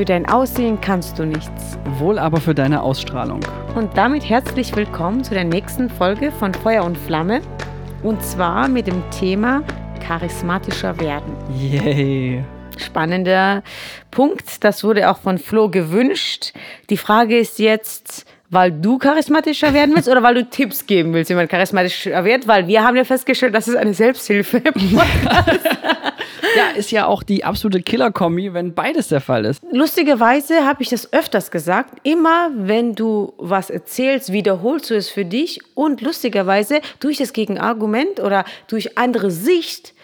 [0.00, 1.78] Für dein Aussehen kannst du nichts.
[1.98, 3.40] Wohl aber für deine Ausstrahlung.
[3.74, 7.42] Und damit herzlich willkommen zu der nächsten Folge von Feuer und Flamme.
[8.02, 9.62] Und zwar mit dem Thema
[10.02, 11.36] charismatischer werden.
[11.54, 12.42] Yay.
[12.78, 13.62] Spannender
[14.10, 14.64] Punkt.
[14.64, 16.54] Das wurde auch von Flo gewünscht.
[16.88, 21.28] Die Frage ist jetzt, weil du charismatischer werden willst oder weil du Tipps geben willst,
[21.28, 22.48] wie man charismatischer wird?
[22.48, 24.62] Weil wir haben ja festgestellt, das ist eine Selbsthilfe.
[26.56, 29.62] Ja, ist ja auch die absolute Killer-Kombi, wenn beides der Fall ist.
[29.70, 31.98] Lustigerweise habe ich das öfters gesagt.
[32.02, 38.20] Immer wenn du was erzählst, wiederholst du es für dich und lustigerweise durch das Gegenargument
[38.20, 39.94] oder durch andere Sicht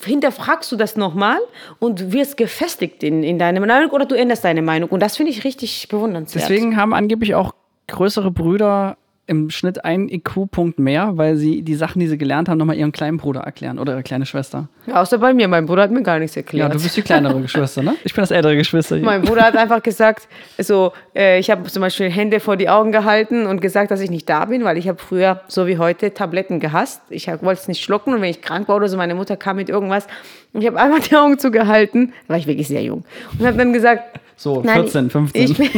[0.00, 1.38] hinterfragst du das nochmal
[1.78, 4.90] und wirst gefestigt in, in deiner Meinung oder du änderst deine Meinung.
[4.90, 6.48] Und das finde ich richtig bewundernswert.
[6.48, 7.52] Deswegen haben angeblich auch
[7.88, 8.96] größere Brüder
[9.28, 12.92] im Schnitt einen IQ-Punkt mehr, weil sie die Sachen, die sie gelernt haben, nochmal ihrem
[12.92, 14.68] kleinen Bruder erklären oder ihre kleine Schwester.
[14.86, 16.74] Ja, außer bei mir, mein Bruder hat mir gar nichts Ja, erklärt.
[16.74, 17.94] du bist die kleinere Geschwister, ne?
[18.04, 19.04] Ich bin das ältere Geschwister hier.
[19.04, 22.92] Mein Bruder hat einfach gesagt, so, äh, ich habe zum Beispiel Hände vor die Augen
[22.92, 26.14] gehalten und gesagt, dass ich nicht da bin, weil ich habe früher, so wie heute,
[26.14, 27.02] Tabletten gehasst.
[27.10, 29.56] Ich wollte es nicht schlucken und wenn ich krank war oder so, meine Mutter kam
[29.56, 30.06] mit irgendwas
[30.52, 33.04] und ich habe einmal die Augen zugehalten, da war ich wirklich sehr jung
[33.38, 35.42] und habe dann gesagt, So, Nein, 14, 15.
[35.48, 35.70] Ich bin,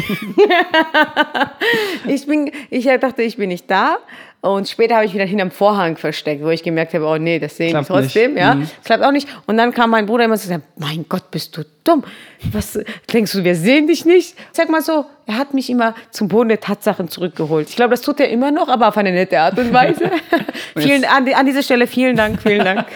[2.06, 3.98] ich bin, ich dachte, ich bin nicht da.
[4.40, 7.56] Und später habe ich wieder hinterm Vorhang versteckt, wo ich gemerkt habe, oh nee, das
[7.56, 8.40] sehen die Klappt trotzdem, nicht.
[8.40, 8.54] ja.
[8.54, 8.68] Mhm.
[8.84, 9.28] Klappt auch nicht.
[9.46, 12.04] Und dann kam mein Bruder immer so, mein Gott, bist du dumm.
[12.52, 12.78] Was
[13.12, 14.36] denkst du, wir sehen dich nicht?
[14.52, 17.68] Sag mal so, er hat mich immer zum Boden der Tatsachen zurückgeholt.
[17.68, 20.10] Ich glaube, das tut er immer noch, aber auf eine nette Art und Weise.
[20.76, 22.86] vielen, an, an dieser Stelle vielen Dank, vielen Dank.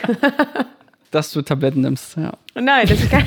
[1.11, 2.33] Dass du Tabletten nimmst, ja.
[2.55, 3.27] Nein, das ist kein,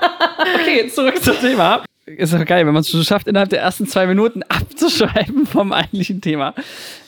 [0.60, 1.82] Okay, zurück zum Thema.
[2.06, 5.72] Ist doch geil, wenn man es schon schafft, innerhalb der ersten zwei Minuten abzuschreiben vom
[5.72, 6.52] eigentlichen Thema.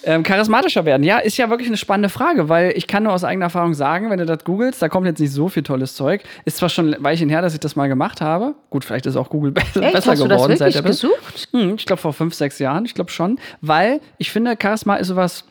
[0.04, 3.22] Ähm, charismatischer werden, ja, ist ja wirklich eine spannende Frage, weil ich kann nur aus
[3.22, 6.22] eigener Erfahrung sagen, wenn du das googelst, da kommt jetzt nicht so viel tolles Zeug.
[6.46, 8.54] Ist zwar schon ein Weilchen her, dass ich das mal gemacht habe.
[8.70, 9.92] Gut, vielleicht ist auch Google besser, Echt?
[9.92, 11.48] besser Hast du das geworden wirklich der gesucht?
[11.52, 13.38] Hm, ich glaube vor fünf, sechs Jahren, ich glaube schon.
[13.60, 15.44] Weil ich finde, Charisma ist sowas,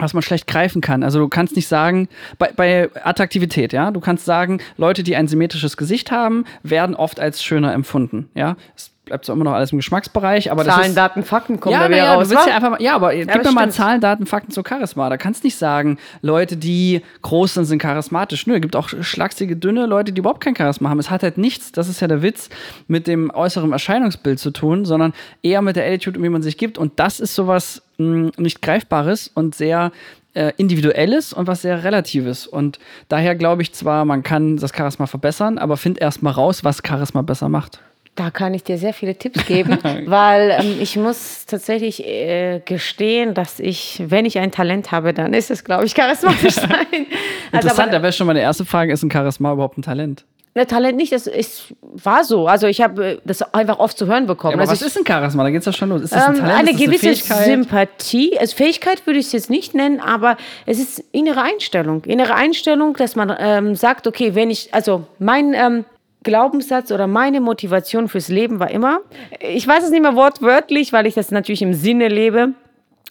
[0.00, 1.02] was man schlecht greifen kann.
[1.02, 5.28] Also du kannst nicht sagen, bei, bei Attraktivität, ja, du kannst sagen, Leute, die ein
[5.28, 8.56] symmetrisches Gesicht haben, werden oft als schöner empfunden, ja.
[8.76, 11.72] Es bleibt zwar immer noch alles im Geschmacksbereich, aber das Zahlen, ist, Daten, Fakten kommen
[11.72, 12.28] ja, da wieder ja, raus.
[12.28, 13.70] du willst ja einfach mal, ja, aber gib das mir mal.
[13.70, 15.08] Zahlen, Daten, Fakten zu Charisma.
[15.08, 18.46] Da kannst nicht sagen, Leute, die groß sind, sind charismatisch.
[18.46, 21.00] Nö, es gibt auch schlagsige, dünne Leute, die überhaupt kein Charisma haben.
[21.00, 22.50] Es hat halt nichts, das ist ja der Witz,
[22.86, 25.12] mit dem äußeren Erscheinungsbild zu tun, sondern
[25.42, 26.78] eher mit der Attitude, wie man sich gibt.
[26.78, 29.92] Und das ist sowas mh, nicht Greifbares und sehr
[30.34, 32.46] äh, individuelles und was sehr relatives.
[32.46, 32.78] Und
[33.08, 36.82] daher glaube ich zwar, man kann das Charisma verbessern, aber find erst mal raus, was
[36.86, 37.80] Charisma besser macht.
[38.16, 43.34] Da kann ich dir sehr viele Tipps geben, weil ähm, ich muss tatsächlich äh, gestehen,
[43.34, 46.68] dass ich, wenn ich ein Talent habe, dann ist es, glaube ich, charismatisch sein.
[46.70, 50.24] Also, Interessant, aber, da wäre schon meine erste Frage, ist ein Charisma überhaupt ein Talent?
[50.54, 52.46] Ne, Talent nicht, das ist, war so.
[52.46, 54.52] Also ich habe äh, das einfach oft zu hören bekommen.
[54.52, 55.42] Ja, aber also was ich, ist ein Charisma?
[55.44, 56.02] Da geht's ja schon los.
[56.02, 56.58] Ist das ein ähm, Talent?
[56.58, 57.44] eine gewisse Fähigkeit?
[57.44, 62.04] Sympathie, also Fähigkeit würde ich es jetzt nicht nennen, aber es ist innere Einstellung.
[62.04, 65.84] Innere Einstellung, dass man ähm, sagt, okay, wenn ich, also mein ähm,
[66.22, 69.00] Glaubenssatz oder meine Motivation fürs Leben war immer,
[69.40, 72.52] ich weiß es nicht mehr wortwörtlich, weil ich das natürlich im Sinne lebe,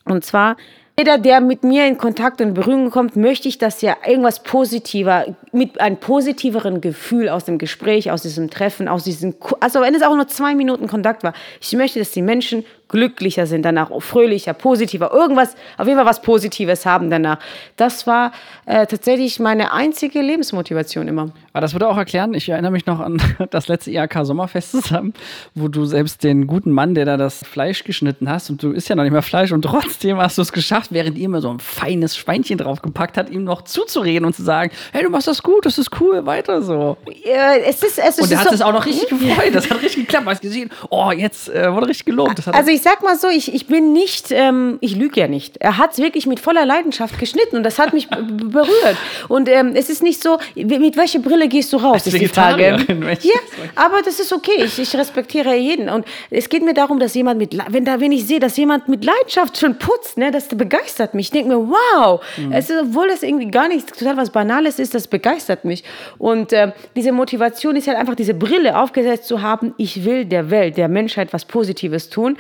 [0.06, 0.58] und zwar,
[1.00, 5.28] jeder, der mit mir in Kontakt und Berührung kommt, möchte ich, dass ja irgendwas positiver,
[5.54, 10.02] mit einem positiveren Gefühl aus dem Gespräch, aus diesem Treffen, aus diesem, also wenn es
[10.02, 14.54] auch nur zwei Minuten Kontakt war, ich möchte, dass die Menschen glücklicher sind danach, fröhlicher,
[14.54, 17.40] positiver, irgendwas, auf jeden Fall was Positives haben danach.
[17.78, 18.32] Das war
[18.66, 21.30] äh, tatsächlich meine einzige Lebensmotivation immer.
[21.54, 25.14] Aber das würde auch erklären, ich erinnere mich noch an das letzte IHK Sommerfest zusammen,
[25.56, 28.90] wo du selbst den guten Mann, der da das Fleisch geschnitten hast, und du isst
[28.90, 31.50] ja noch nicht mehr Fleisch, und trotzdem hast du es geschafft, während ihr mir so
[31.50, 35.44] ein feines Schweinchen draufgepackt hat, ihm noch zuzureden und zu sagen, hey, du machst das
[35.44, 36.98] gut, das ist cool, weiter so.
[37.24, 39.70] Äh, es ist, es ist Und er hat so, es auch noch richtig gefreut, das
[39.70, 42.48] hat richtig geklappt, hast gesehen, oh, jetzt äh, wurde richtig gelobt.
[42.48, 45.58] Also ich sag mal so, ich, ich bin nicht, ähm, ich lüge ja nicht.
[45.58, 48.98] Er hat es wirklich mit voller Leidenschaft geschnitten und das hat mich berührt.
[49.28, 52.28] Und ähm, es ist nicht so, mit welcher Brille gehst du raus, Als ist die
[52.28, 52.78] Frage.
[53.12, 53.40] Ich Ja,
[53.76, 54.64] aber das ist okay.
[54.64, 55.90] Ich, ich respektiere jeden.
[55.90, 58.88] Und es geht mir darum, dass jemand mit, wenn da, wenn ich sehe, dass jemand
[58.88, 61.28] mit Leidenschaft schon putzt, ne, das begeistert mich.
[61.28, 62.52] Ich denke mir, wow, Mhm.
[62.52, 65.84] es ist, obwohl das irgendwie gar nichts total was Banales ist, das begeistert mich.
[66.18, 69.74] Und ähm, diese Motivation ist halt einfach diese Brille aufgesetzt zu haben.
[69.78, 72.38] Ich will der Welt, der Menschheit was Positives tun.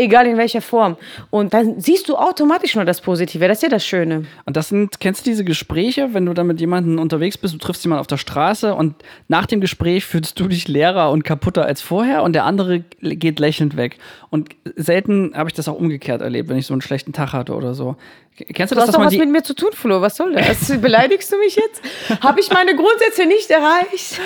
[0.00, 0.96] Egal in welcher Form.
[1.30, 3.48] Und dann siehst du automatisch nur das Positive.
[3.48, 4.26] Das ist ja das Schöne.
[4.44, 7.58] Und das sind, kennst du diese Gespräche, wenn du dann mit jemandem unterwegs bist, du
[7.58, 8.94] triffst jemanden auf der Straße und
[9.26, 13.40] nach dem Gespräch fühlst du dich leerer und kaputter als vorher und der andere geht
[13.40, 13.98] lächelnd weg.
[14.30, 17.56] Und selten habe ich das auch umgekehrt erlebt, wenn ich so einen schlechten Tag hatte
[17.56, 17.96] oder so.
[18.36, 20.00] Kennst du, Du das, hast doch was mit mir zu tun, Flo.
[20.00, 20.68] Was soll das?
[20.80, 21.82] Beleidigst du mich jetzt?
[22.22, 24.20] Habe ich meine Grundsätze nicht erreicht?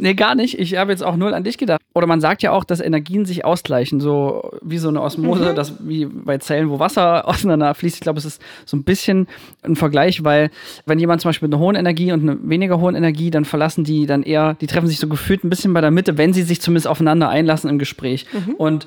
[0.00, 0.58] Nee, gar nicht.
[0.58, 1.80] Ich habe jetzt auch null an dich gedacht.
[1.94, 5.54] Oder man sagt ja auch, dass Energien sich ausgleichen, so wie so eine Osmose, mhm.
[5.54, 7.96] das wie bei Zellen, wo Wasser auseinander fließt.
[7.96, 9.28] Ich glaube, es ist so ein bisschen
[9.62, 10.50] ein Vergleich, weil
[10.86, 13.84] wenn jemand zum Beispiel mit einer hohen Energie und einer weniger hohen Energie, dann verlassen
[13.84, 16.42] die dann eher, die treffen sich so gefühlt ein bisschen bei der Mitte, wenn sie
[16.42, 18.26] sich zumindest aufeinander einlassen im Gespräch.
[18.32, 18.54] Mhm.
[18.54, 18.86] Und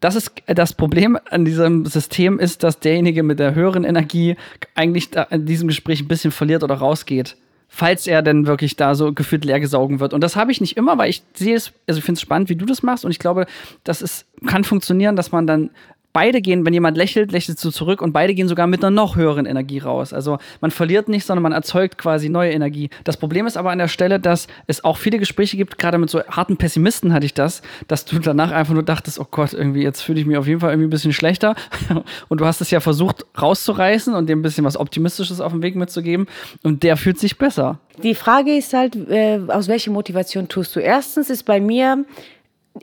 [0.00, 4.34] das ist das Problem an diesem System ist, dass derjenige mit der höheren Energie
[4.74, 7.36] eigentlich in diesem Gespräch ein bisschen verliert oder rausgeht
[7.72, 10.12] falls er denn wirklich da so gefühlt leer gesaugen wird.
[10.12, 12.48] Und das habe ich nicht immer, weil ich sehe es, also ich finde es spannend,
[12.48, 13.46] wie du das machst und ich glaube,
[13.84, 15.70] das ist, kann funktionieren, dass man dann
[16.12, 19.16] beide gehen, wenn jemand lächelt, lächelt du zurück und beide gehen sogar mit einer noch
[19.16, 20.12] höheren Energie raus.
[20.12, 22.90] Also man verliert nicht, sondern man erzeugt quasi neue Energie.
[23.04, 26.10] Das Problem ist aber an der Stelle, dass es auch viele Gespräche gibt, gerade mit
[26.10, 29.82] so harten Pessimisten hatte ich das, dass du danach einfach nur dachtest, oh Gott, irgendwie
[29.82, 31.54] jetzt fühle ich mich auf jeden Fall irgendwie ein bisschen schlechter.
[32.28, 35.62] Und du hast es ja versucht rauszureißen und dem ein bisschen was Optimistisches auf den
[35.62, 36.26] Weg mitzugeben
[36.62, 37.78] und der fühlt sich besser.
[38.02, 40.80] Die Frage ist halt, äh, aus welcher Motivation tust du?
[40.80, 42.04] Erstens ist bei mir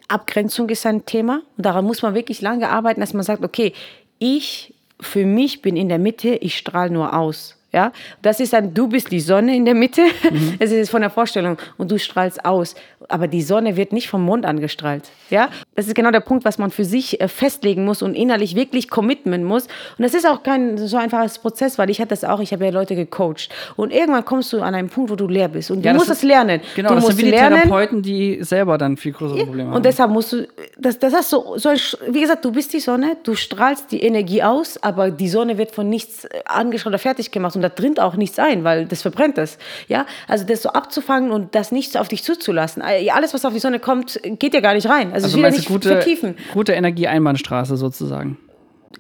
[0.08, 1.42] Abgrenzung ist ein Thema.
[1.58, 3.74] Und daran muss man wirklich lange arbeiten, dass man sagt, okay,
[4.20, 7.56] ich für mich bin in der Mitte, ich strahle nur aus.
[7.74, 7.92] Ja,
[8.22, 10.02] das ist dann, du bist die Sonne in der Mitte.
[10.32, 10.56] Mhm.
[10.60, 12.76] Das ist von der Vorstellung und du strahlst aus.
[13.10, 15.04] Aber die Sonne wird nicht vom Mond angestrahlt.
[15.30, 18.56] Ja, das ist genau der Punkt, was man für sich äh, festlegen muss und innerlich
[18.56, 19.64] wirklich commitmen muss.
[19.98, 22.40] Und das ist auch kein so einfaches Prozess, weil ich hatte das auch.
[22.40, 25.48] Ich habe ja Leute gecoacht und irgendwann kommst du an einen Punkt, wo du leer
[25.48, 26.62] bist und ja, du musst das lernen.
[26.76, 27.62] Genau, du das musst sind wie die lernen.
[27.62, 29.68] Therapeuten, die selber dann viel größere Probleme ja.
[29.68, 29.76] haben.
[29.76, 31.70] Und deshalb musst du, das, das hast so, so,
[32.10, 35.72] wie gesagt, du bist die Sonne, du strahlst die Energie aus, aber die Sonne wird
[35.72, 39.02] von nichts äh, angestrahlt oder fertig gemacht und da dringt auch nichts ein, weil das
[39.02, 39.58] verbrennt es.
[39.88, 42.82] Ja, also das so abzufangen und das nicht auf dich zuzulassen.
[43.12, 45.12] Alles, was auf die Sonne kommt, geht ja gar nicht rein.
[45.14, 46.36] Also, also nicht gute, vertiefen.
[46.54, 48.38] Gute Energieeinbahnstraße sozusagen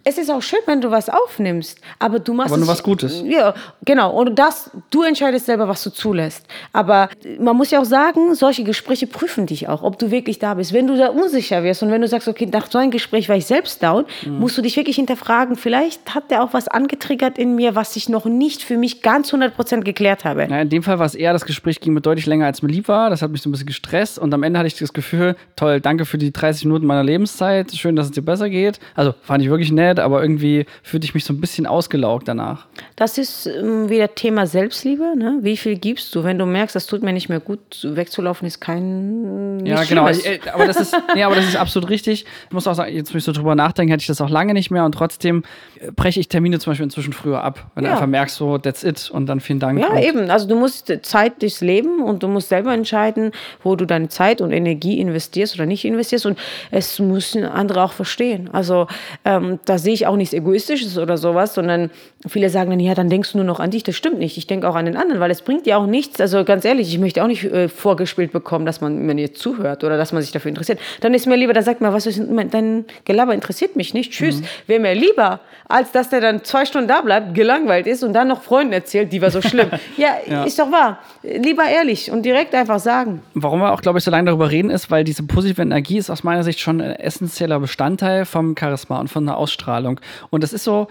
[0.04, 3.24] es ist auch schön, wenn du was aufnimmst, aber du machst aber nur was Gutes.
[3.26, 3.54] Ja,
[3.86, 4.12] genau.
[4.12, 6.46] Und das, du entscheidest selber, was du zulässt.
[6.74, 7.10] Aber
[7.40, 10.74] man muss ja auch sagen, solche Gespräche prüfen dich auch, ob du wirklich da bist.
[10.74, 13.36] Wenn du da unsicher wirst und wenn du sagst, okay, nach so einem Gespräch war
[13.36, 14.40] ich selbst down, mhm.
[14.40, 15.56] musst du dich wirklich hinterfragen.
[15.56, 19.34] Vielleicht hat der auch was angetriggert in mir, was ich noch nicht für mich ganz
[19.34, 20.48] 100% geklärt habe.
[20.50, 22.70] Ja, in dem Fall war es eher, das Gespräch ging mir deutlich länger, als mir
[22.70, 23.10] lieb war.
[23.10, 25.82] Das hat mich so ein bisschen gestresst und am Ende hatte ich das Gefühl, toll,
[25.82, 27.72] danke für die 30 Minuten meiner Lebenszeit.
[27.74, 28.80] Schön, dass es dir besser geht.
[28.96, 32.68] Also fand ich wirklich nett, aber irgendwie fühlte ich mich so ein bisschen ausgelaugt danach.
[32.96, 35.18] Das ist ähm, wieder Thema Selbstliebe.
[35.18, 35.40] Ne?
[35.42, 36.24] Wie viel gibst du?
[36.24, 39.66] Wenn du merkst, das tut mir nicht mehr gut, wegzulaufen ist kein.
[39.66, 40.10] Ja, genau.
[40.10, 42.26] Ich, äh, aber, das ist, nee, aber das ist absolut richtig.
[42.48, 44.54] Ich muss auch sagen, jetzt, wo ich so drüber nachdenke, hätte ich das auch lange
[44.54, 45.44] nicht mehr und trotzdem
[45.80, 47.72] äh, breche ich Termine zum Beispiel inzwischen früher ab.
[47.76, 47.92] Wenn ja.
[47.92, 49.80] du einfach merkst, so, that's it und dann vielen Dank.
[49.80, 50.30] Ja, eben.
[50.30, 53.32] Also du musst Zeit durchs Leben und du musst selber entscheiden,
[53.64, 56.38] wo du deine Zeit und Energie investierst oder nicht investierst und
[56.72, 58.50] es müssen andere auch verstehen.
[58.52, 58.88] Also
[59.26, 61.92] ähm, da sehe ich auch nichts Egoistisches oder sowas, sondern
[62.30, 63.84] viele sagen dann, ja, dann denkst du nur noch an dich.
[63.84, 64.38] Das stimmt nicht.
[64.38, 66.20] Ich denke auch an den anderen, weil es bringt dir auch nichts.
[66.20, 69.84] Also ganz ehrlich, ich möchte auch nicht äh, vorgespielt bekommen, dass man mir jetzt zuhört
[69.84, 70.80] oder dass man sich dafür interessiert.
[71.02, 72.22] Dann ist mir lieber, da sagt man, was ist,
[72.52, 74.12] dein Gelaber interessiert mich nicht.
[74.12, 74.42] Tschüss.
[74.42, 74.46] Mhm.
[74.68, 78.28] Wäre mir lieber, als dass der dann zwei Stunden da bleibt, gelangweilt ist und dann
[78.28, 79.70] noch Freunden erzählt, die war so schlimm.
[79.98, 81.00] ja, ja, ist doch wahr.
[81.24, 83.22] Lieber ehrlich und direkt einfach sagen.
[83.34, 86.10] Warum wir auch, glaube ich, so lange darüber reden, ist, weil diese positive Energie ist
[86.10, 90.00] aus meiner Sicht schon ein essentieller Bestandteil vom Charisma und von der Ausstrahlung.
[90.30, 90.88] Und das ist so,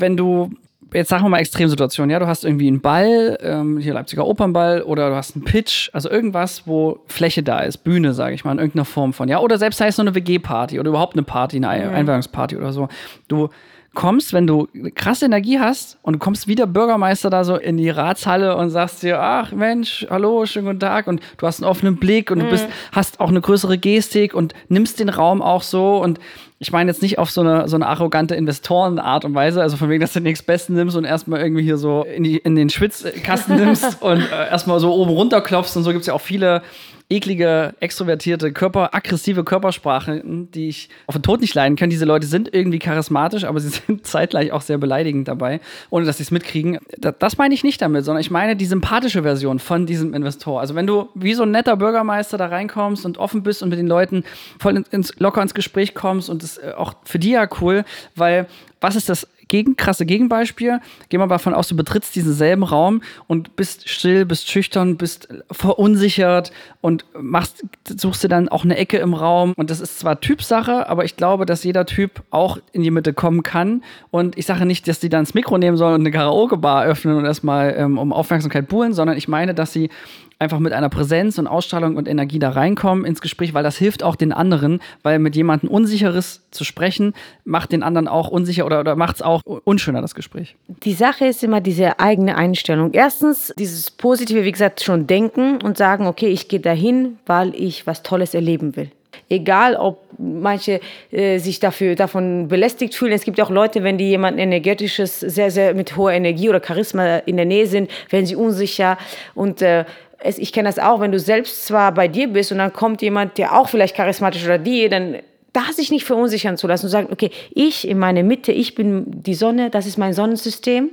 [0.00, 0.50] wenn du
[0.92, 4.82] jetzt sagen wir mal Extremsituation, ja, du hast irgendwie einen Ball, ähm, hier Leipziger Opernball,
[4.82, 8.52] oder du hast einen Pitch, also irgendwas, wo Fläche da ist, Bühne, sage ich mal,
[8.52, 11.58] in irgendeiner Form von, ja, oder selbst heißt nur eine WG-Party oder überhaupt eine Party,
[11.64, 11.94] eine mhm.
[11.94, 12.88] Einweihungsparty oder so.
[13.28, 13.50] Du
[13.98, 17.90] kommst, wenn du krasse Energie hast und du kommst wieder Bürgermeister da so in die
[17.90, 21.96] Ratshalle und sagst dir, ach Mensch, hallo, schönen guten Tag und du hast einen offenen
[21.96, 22.42] Blick und mhm.
[22.42, 26.20] du bist, hast auch eine größere Gestik und nimmst den Raum auch so und
[26.60, 29.90] ich meine jetzt nicht auf so eine, so eine arrogante Investorenart und Weise, also von
[29.90, 32.70] wegen, dass du den Besten nimmst und erstmal irgendwie hier so in, die, in den
[32.70, 36.20] Schwitzkasten nimmst und äh, erstmal so oben runter klopfst und so gibt es ja auch
[36.20, 36.62] viele
[37.10, 41.88] eklige, extrovertierte, Körper, aggressive Körpersprache, die ich auf den Tod nicht leiden kann.
[41.88, 46.18] Diese Leute sind irgendwie charismatisch, aber sie sind zeitgleich auch sehr beleidigend dabei, ohne dass
[46.18, 46.78] sie es mitkriegen.
[46.98, 50.60] Das, meine ich nicht damit, sondern ich meine die sympathische Version von diesem Investor.
[50.60, 53.78] Also wenn du wie so ein netter Bürgermeister da reinkommst und offen bist und mit
[53.78, 54.24] den Leuten
[54.58, 57.84] voll ins, locker ins Gespräch kommst und das äh, auch für die ja cool,
[58.16, 58.46] weil
[58.80, 60.80] was ist das gegen, krasse Gegenbeispiel.
[61.08, 65.28] Geh mal davon aus, du betrittst diesen selben Raum und bist still, bist schüchtern, bist
[65.50, 69.52] verunsichert und machst, suchst dir dann auch eine Ecke im Raum.
[69.56, 73.12] Und das ist zwar Typsache, aber ich glaube, dass jeder Typ auch in die Mitte
[73.12, 73.82] kommen kann.
[74.10, 77.16] Und ich sage nicht, dass die dann das Mikro nehmen sollen und eine Karaoke-Bar öffnen
[77.16, 79.90] und erstmal ähm, um Aufmerksamkeit buhlen, sondern ich meine, dass sie
[80.38, 84.02] einfach mit einer Präsenz und Ausstrahlung und Energie da reinkommen ins Gespräch, weil das hilft
[84.02, 87.14] auch den anderen, weil mit jemandem Unsicheres zu sprechen,
[87.44, 90.56] macht den anderen auch unsicher oder, oder macht es auch unschöner, das Gespräch.
[90.84, 92.92] Die Sache ist immer diese eigene Einstellung.
[92.92, 97.86] Erstens, dieses positive, wie gesagt, schon denken und sagen, okay, ich gehe dahin, weil ich
[97.86, 98.90] was Tolles erleben will.
[99.30, 100.80] Egal, ob manche
[101.10, 103.12] äh, sich dafür, davon belästigt fühlen.
[103.12, 107.18] Es gibt auch Leute, wenn die jemand energetisches, sehr, sehr mit hoher Energie oder Charisma
[107.18, 108.96] in der Nähe sind, werden sie unsicher.
[109.34, 109.84] Und äh,
[110.18, 113.02] es, ich kenne das auch, wenn du selbst zwar bei dir bist und dann kommt
[113.02, 115.18] jemand, der auch vielleicht charismatisch oder die, dann
[115.52, 119.04] da sich nicht verunsichern zu lassen und sagen, okay, ich in meiner Mitte, ich bin
[119.06, 120.90] die Sonne, das ist mein Sonnensystem.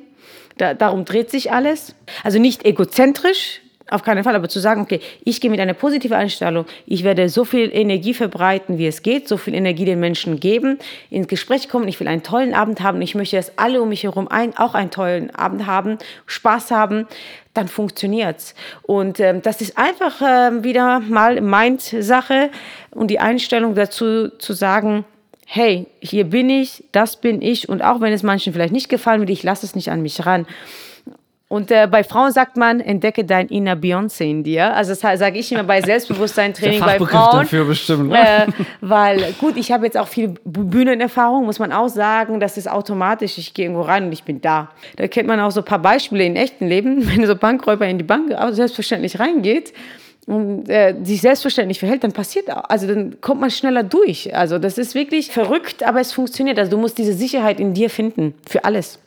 [0.57, 1.95] Da, darum dreht sich alles.
[2.23, 6.15] Also nicht egozentrisch, auf keinen Fall, aber zu sagen, okay, ich gehe mit einer positiven
[6.15, 10.39] Einstellung, ich werde so viel Energie verbreiten, wie es geht, so viel Energie den Menschen
[10.39, 10.79] geben,
[11.11, 14.03] ins Gespräch kommen, ich will einen tollen Abend haben, ich möchte, dass alle um mich
[14.03, 17.05] herum ein, auch einen tollen Abend haben, Spaß haben,
[17.55, 18.53] dann funktioniert's.
[18.83, 22.51] Und ähm, das ist einfach äh, wieder mal Mind-Sache
[22.91, 25.05] und die Einstellung dazu zu sagen,
[25.45, 29.19] hey, hier bin ich, das bin ich und auch wenn es manchen vielleicht nicht gefallen
[29.19, 30.47] wird, ich lasse es nicht an mich ran.
[31.55, 34.73] Und äh, bei Frauen sagt man, entdecke dein inner Beyoncé in dir.
[34.73, 37.43] Also das sage ich immer bei Selbstbewusstsein-Training bei Frauen.
[37.43, 38.09] dafür bestimmt.
[38.09, 38.19] Ne?
[38.19, 38.47] Äh,
[38.81, 42.41] weil gut, ich habe jetzt auch viel Bühnenerfahrung, muss man auch sagen.
[42.41, 43.37] Das ist automatisch.
[43.37, 44.69] Ich gehe irgendwo rein und ich bin da.
[44.97, 47.07] Da kennt man auch so ein paar Beispiele im echten Leben.
[47.15, 49.71] Wenn so Bankräuber in die Bank selbstverständlich reingeht,
[50.27, 54.35] und äh, sich selbstverständlich verhält, dann passiert auch, also dann kommt man schneller durch.
[54.35, 56.57] Also das ist wirklich verrückt, aber es funktioniert.
[56.57, 58.97] Also du musst diese Sicherheit in dir finden für alles.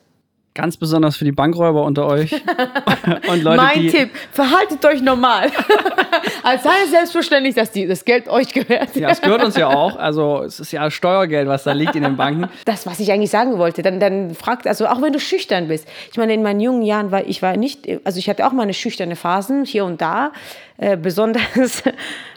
[0.54, 2.32] Ganz besonders für die Bankräuber unter euch.
[3.28, 5.50] Und Leute, mein Tipp, verhaltet euch normal.
[6.42, 8.96] Als sei es selbstverständlich, dass die, das Geld euch gehört.
[8.96, 9.96] Ja, es gehört uns ja auch.
[9.96, 12.48] Also es ist ja Steuergeld, was da liegt in den Banken.
[12.64, 15.86] Das, was ich eigentlich sagen wollte, dann, dann fragt, also auch wenn du schüchtern bist.
[16.10, 18.74] Ich meine, in meinen jungen Jahren war ich war nicht, also ich hatte auch meine
[18.74, 20.32] schüchterne Phasen hier und da,
[20.78, 21.82] äh, besonders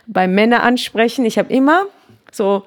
[0.08, 1.26] beim Männer ansprechen.
[1.26, 1.86] Ich habe immer
[2.32, 2.64] so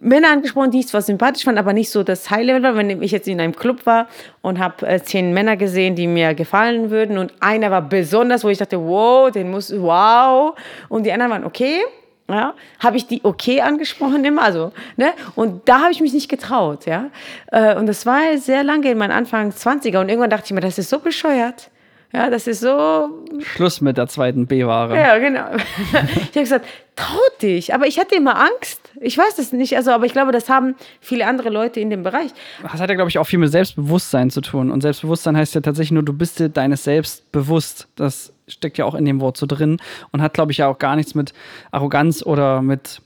[0.00, 2.76] Männer angesprochen, die ich zwar sympathisch fand, aber nicht so das High-Level war.
[2.76, 4.08] Wenn ich jetzt in einem Club war
[4.42, 8.48] und habe äh, zehn Männer gesehen, die mir gefallen würden und einer war besonders, wo
[8.48, 10.56] ich dachte, wow, den muss, wow.
[10.88, 11.80] Und die anderen waren okay.
[12.28, 15.12] Ja, habe ich die okay angesprochen immer, also, ne?
[15.36, 17.10] Und da habe ich mich nicht getraut, ja.
[17.52, 20.60] Äh, und das war sehr lange in meinen Anfang 20er und irgendwann dachte ich mir,
[20.60, 21.70] das ist so bescheuert.
[22.12, 23.10] Ja, das ist so.
[23.40, 24.96] Schluss mit der zweiten B-Ware.
[24.96, 25.46] Ja, genau.
[25.92, 27.74] ich habe gesagt, traut dich.
[27.74, 28.80] Aber ich hatte immer Angst.
[29.00, 29.76] Ich weiß das nicht.
[29.76, 32.30] Also, aber ich glaube, das haben viele andere Leute in dem Bereich.
[32.62, 34.70] Das hat ja, glaube ich, auch viel mit Selbstbewusstsein zu tun.
[34.70, 37.88] Und Selbstbewusstsein heißt ja tatsächlich nur, du bist dir deines Selbst bewusst.
[37.96, 39.78] Das steckt ja auch in dem Wort so drin
[40.12, 41.32] und hat, glaube ich, ja auch gar nichts mit
[41.70, 43.00] Arroganz oder mit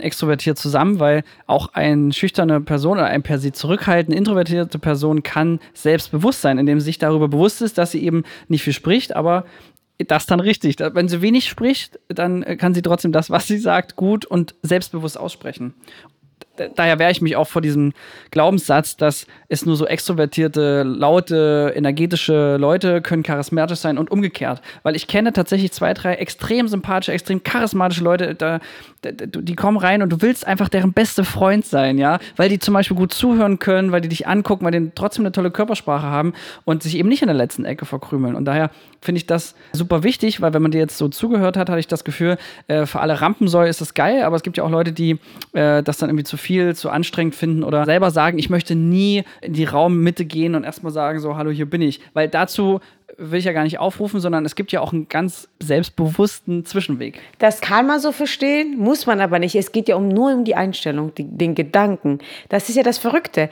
[0.00, 5.60] extrovertiert zusammen, weil auch eine schüchterne Person oder ein per se zurückhaltende, introvertierte Person kann
[5.72, 9.44] selbstbewusst sein, indem sie sich darüber bewusst ist, dass sie eben nicht viel spricht, aber
[9.98, 10.76] das dann richtig.
[10.78, 15.18] Wenn sie wenig spricht, dann kann sie trotzdem das, was sie sagt, gut und selbstbewusst
[15.18, 15.74] aussprechen
[16.76, 17.92] daher wehre ich mich auch vor diesem
[18.30, 24.60] Glaubenssatz, dass es nur so extrovertierte, laute, energetische Leute können charismatisch sein und umgekehrt.
[24.82, 28.60] Weil ich kenne tatsächlich zwei, drei extrem sympathische, extrem charismatische Leute, da,
[29.12, 32.74] die kommen rein und du willst einfach deren beste Freund sein, ja, weil die zum
[32.74, 36.32] Beispiel gut zuhören können, weil die dich angucken, weil die trotzdem eine tolle Körpersprache haben
[36.64, 38.34] und sich eben nicht in der letzten Ecke verkrümeln.
[38.34, 38.70] Und daher
[39.00, 41.88] finde ich das super wichtig, weil wenn man dir jetzt so zugehört hat, hatte ich
[41.88, 44.92] das Gefühl, äh, für alle Rampensäue ist das geil, aber es gibt ja auch Leute,
[44.92, 45.18] die
[45.52, 49.24] äh, das dann irgendwie zu viel, zu anstrengend finden oder selber sagen, ich möchte nie
[49.40, 52.00] in die Raummitte gehen und erstmal sagen, so, hallo, hier bin ich.
[52.14, 52.80] Weil dazu
[53.16, 57.20] will ich ja gar nicht aufrufen, sondern es gibt ja auch einen ganz selbstbewussten Zwischenweg.
[57.38, 59.54] Das kann man so verstehen, muss man aber nicht.
[59.54, 62.18] Es geht ja um, nur um die Einstellung, die, den Gedanken.
[62.48, 63.50] Das ist ja das Verrückte.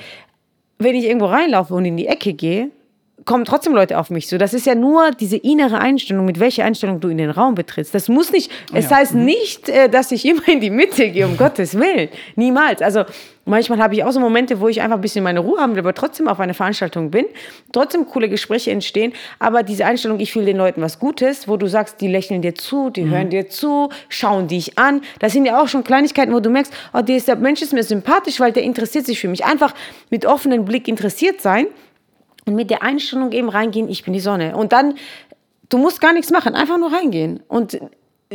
[0.78, 2.70] Wenn ich irgendwo reinlaufe und in die Ecke gehe,
[3.24, 4.38] kommen trotzdem Leute auf mich zu.
[4.38, 7.94] Das ist ja nur diese innere Einstellung, mit welcher Einstellung du in den Raum betrittst.
[7.94, 8.96] Das muss nicht, oh, es ja.
[8.96, 9.24] heißt mhm.
[9.24, 12.08] nicht, äh, dass ich immer in die Mitte gehe, um Gottes Willen.
[12.36, 12.82] Niemals.
[12.82, 13.04] Also
[13.44, 15.80] manchmal habe ich auch so Momente, wo ich einfach ein bisschen meine Ruhe haben will,
[15.80, 17.26] aber trotzdem auf einer Veranstaltung bin,
[17.72, 21.66] trotzdem coole Gespräche entstehen, aber diese Einstellung, ich will den Leuten was Gutes, wo du
[21.66, 23.10] sagst, die lächeln dir zu, die mhm.
[23.10, 25.02] hören dir zu, schauen dich an.
[25.18, 28.40] Das sind ja auch schon Kleinigkeiten, wo du merkst, oh, der Mensch ist mir sympathisch,
[28.40, 29.44] weil der interessiert sich für mich.
[29.44, 29.74] Einfach
[30.10, 31.66] mit offenem Blick interessiert sein
[32.44, 34.56] und mit der Einstellung eben reingehen, ich bin die Sonne.
[34.56, 34.94] Und dann,
[35.68, 37.42] du musst gar nichts machen, einfach nur reingehen.
[37.48, 37.78] Und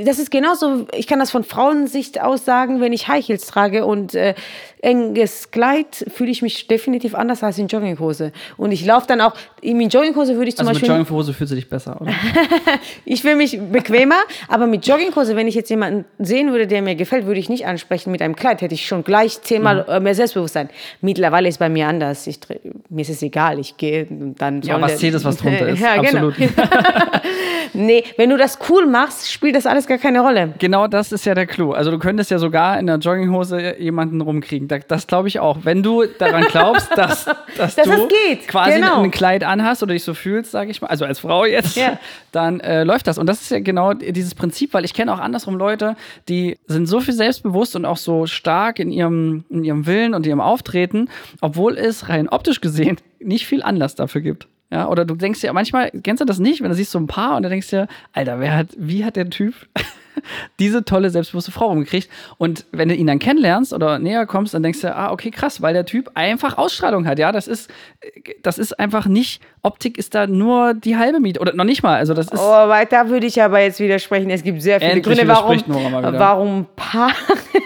[0.06, 3.86] das ist genauso, ich kann das von Frauensicht aus sagen, wenn ich High Heels trage
[3.86, 4.36] und äh,
[4.82, 8.32] enges Kleid, fühle ich mich definitiv anders als in Jogginghose.
[8.58, 10.90] Und ich laufe dann auch, in Jogginghose würde ich zum also Beispiel...
[10.90, 12.12] mit Jogginghose fühlst du dich besser, oder?
[13.06, 16.96] ich fühle mich bequemer, aber mit Jogginghose, wenn ich jetzt jemanden sehen würde, der mir
[16.96, 20.04] gefällt, würde ich nicht ansprechen mit einem Kleid, hätte ich schon gleich zehnmal mhm.
[20.04, 20.70] mehr Selbstbewusstsein.
[21.02, 22.28] Mittlerweile ist es bei mir anders.
[22.28, 22.40] Ich,
[22.90, 24.62] mir ist es egal, ich gehe und dann...
[24.62, 25.80] Ja, was zählt ist, was drunter ist.
[25.80, 26.28] ja, genau.
[26.28, 26.36] Absolut.
[27.74, 30.54] Nee, wenn du das cool machst, spielt das alles gar keine Rolle.
[30.60, 31.72] Genau das ist ja der Clou.
[31.72, 34.68] Also du könntest ja sogar in der Jogginghose jemanden rumkriegen.
[34.68, 35.60] Das, das glaube ich auch.
[35.64, 37.26] Wenn du daran glaubst, dass,
[37.58, 39.02] dass, Dass du das geht, quasi genau.
[39.02, 41.98] ein Kleid anhast oder dich so fühlst, sage ich mal, also als Frau jetzt, Ja.
[42.32, 43.18] dann äh, läuft das.
[43.18, 45.96] Und das ist ja genau dieses Prinzip, weil ich kenne auch andersrum Leute,
[46.30, 50.26] die sind so viel selbstbewusst und auch so stark in ihrem, in ihrem Willen und
[50.26, 51.10] ihrem Auftreten,
[51.42, 54.48] obwohl es rein optisch gesehen nicht viel Anlass dafür gibt.
[54.72, 57.08] Ja, oder du denkst ja, manchmal kennst du das nicht, wenn du siehst so ein
[57.08, 59.54] Paar und dann denkst dir, Alter, wer hat, wie hat der Typ
[60.60, 62.10] diese tolle, selbstbewusste Frau rumgekriegt?
[62.38, 65.62] Und wenn du ihn dann kennenlernst oder näher kommst, dann denkst du, ah, okay, krass,
[65.62, 67.20] weil der Typ einfach Ausstrahlung hat.
[67.20, 67.70] Ja, das ist,
[68.44, 71.98] das ist einfach nicht, Optik ist da nur die halbe Miete oder noch nicht mal.
[71.98, 72.40] Also, das ist.
[72.40, 74.30] Oh, aber da würde ich aber jetzt widersprechen.
[74.30, 77.14] Es gibt sehr viele Gründe, warum, warum Paare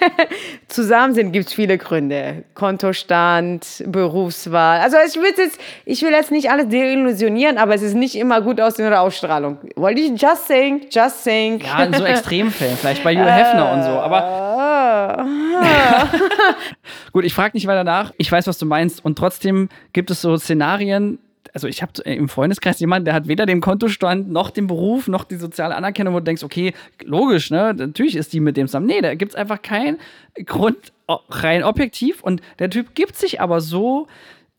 [0.67, 1.31] zusammen sind.
[1.31, 2.43] Gibt es viele Gründe.
[2.55, 4.79] Kontostand, Berufswahl.
[4.79, 8.41] Also ich will jetzt, ich will jetzt nicht alles deillusionieren, aber es ist nicht immer
[8.41, 9.57] gut aussehen oder Ausstrahlung.
[9.75, 11.59] Wollte ich just saying, just saying.
[11.59, 12.05] Ja, so
[12.47, 13.89] Extremfällen, vielleicht bei Hugh Hefner und so.
[13.89, 15.25] Aber.
[17.11, 18.13] Gut, ich frage nicht weiter nach.
[18.17, 19.03] Ich weiß, was du meinst.
[19.03, 21.19] Und trotzdem gibt es so Szenarien.
[21.53, 25.25] Also ich habe im Freundeskreis jemanden, der hat weder den Kontostand noch den Beruf noch
[25.25, 27.73] die soziale Anerkennung, wo du denkst, okay, logisch, ne?
[27.75, 28.85] Natürlich ist die mit dem zusammen.
[28.85, 29.97] Nee, da gibt es einfach keinen
[30.45, 32.23] Grund, rein objektiv.
[32.23, 34.07] Und der Typ gibt sich aber so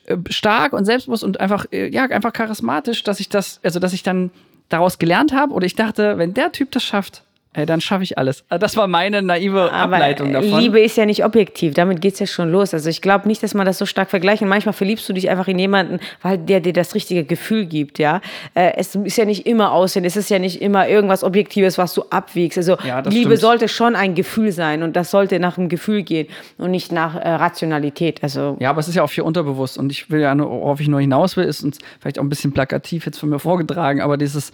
[0.06, 3.92] äh, stark und selbstbewusst und einfach, äh, ja, einfach charismatisch, dass ich das, also dass
[3.92, 4.30] ich dann
[4.68, 7.22] daraus gelernt habe oder ich dachte, wenn der Typ das schafft,
[7.54, 8.44] ey, dann schaffe ich alles.
[8.48, 10.58] Also Das war meine naive Aber Ableitung davon.
[10.60, 12.72] Liebe ist ja nicht objektiv, damit geht es ja schon los.
[12.74, 14.42] Also ich glaube nicht, dass man das so stark vergleicht.
[14.42, 17.98] Und manchmal verliebst du dich einfach in jemanden, weil der dir das richtige Gefühl gibt,
[17.98, 18.20] ja.
[18.54, 21.94] Äh, Es ist ja nicht immer Aussehen, es ist ja nicht immer irgendwas Objektives, was
[21.94, 22.58] du abwiegst.
[22.58, 23.38] Also Ja, Liebe stimmt.
[23.40, 26.28] sollte schon ein Gefühl sein und das sollte nach dem Gefühl gehen
[26.58, 28.22] und nicht nach äh, Rationalität.
[28.22, 29.78] Also Ja, aber es ist ja auch viel unterbewusst.
[29.78, 32.28] Und ich will ja nur, worauf ich nur hinaus will, ist uns vielleicht auch ein
[32.28, 34.52] bisschen plakativ jetzt von mir vorgetragen, aber dieses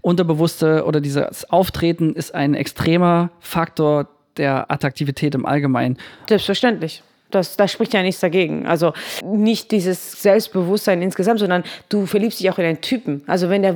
[0.00, 5.98] Unterbewusste oder dieses Auftreten ist ein extremer Faktor der Attraktivität im Allgemeinen.
[6.28, 7.02] Selbstverständlich.
[7.30, 8.66] Das, da spricht ja nichts dagegen.
[8.66, 13.22] Also nicht dieses Selbstbewusstsein insgesamt, sondern du verliebst dich auch in einen Typen.
[13.26, 13.74] Also wenn der,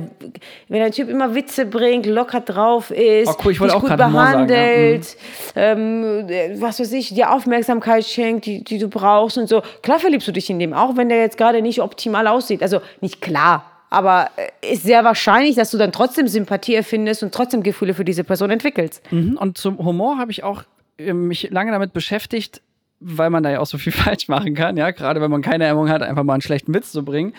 [0.69, 3.99] wenn der Typ immer Witze bringt, locker drauf ist, Oh, cool, dich gut Humor sagen,
[3.99, 4.07] ja.
[4.07, 5.17] behandelt,
[5.55, 9.61] ähm, äh, was weiß ich, dir Aufmerksamkeit schenkt, die, die du brauchst und so.
[9.83, 12.63] Klar verliebst du dich in dem, auch wenn der jetzt gerade nicht optimal aussieht.
[12.63, 17.31] Also nicht klar, aber äh, ist sehr wahrscheinlich, dass du dann trotzdem Sympathie erfindest und
[17.31, 19.03] trotzdem Gefühle für diese Person entwickelst.
[19.11, 19.37] Mhm.
[19.37, 20.63] Und zum Humor habe ich auch
[20.97, 22.61] äh, mich lange damit beschäftigt,
[22.99, 25.65] weil man da ja auch so viel falsch machen kann, ja, gerade wenn man keine
[25.67, 27.33] Hemmung hat, einfach mal einen schlechten Witz zu bringen.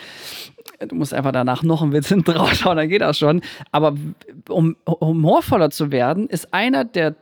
[0.79, 3.41] Du musst einfach danach noch einen Witz hinten rausschauen, dann geht das schon.
[3.73, 3.93] Aber
[4.47, 7.15] um humorvoller zu werden, ist einer der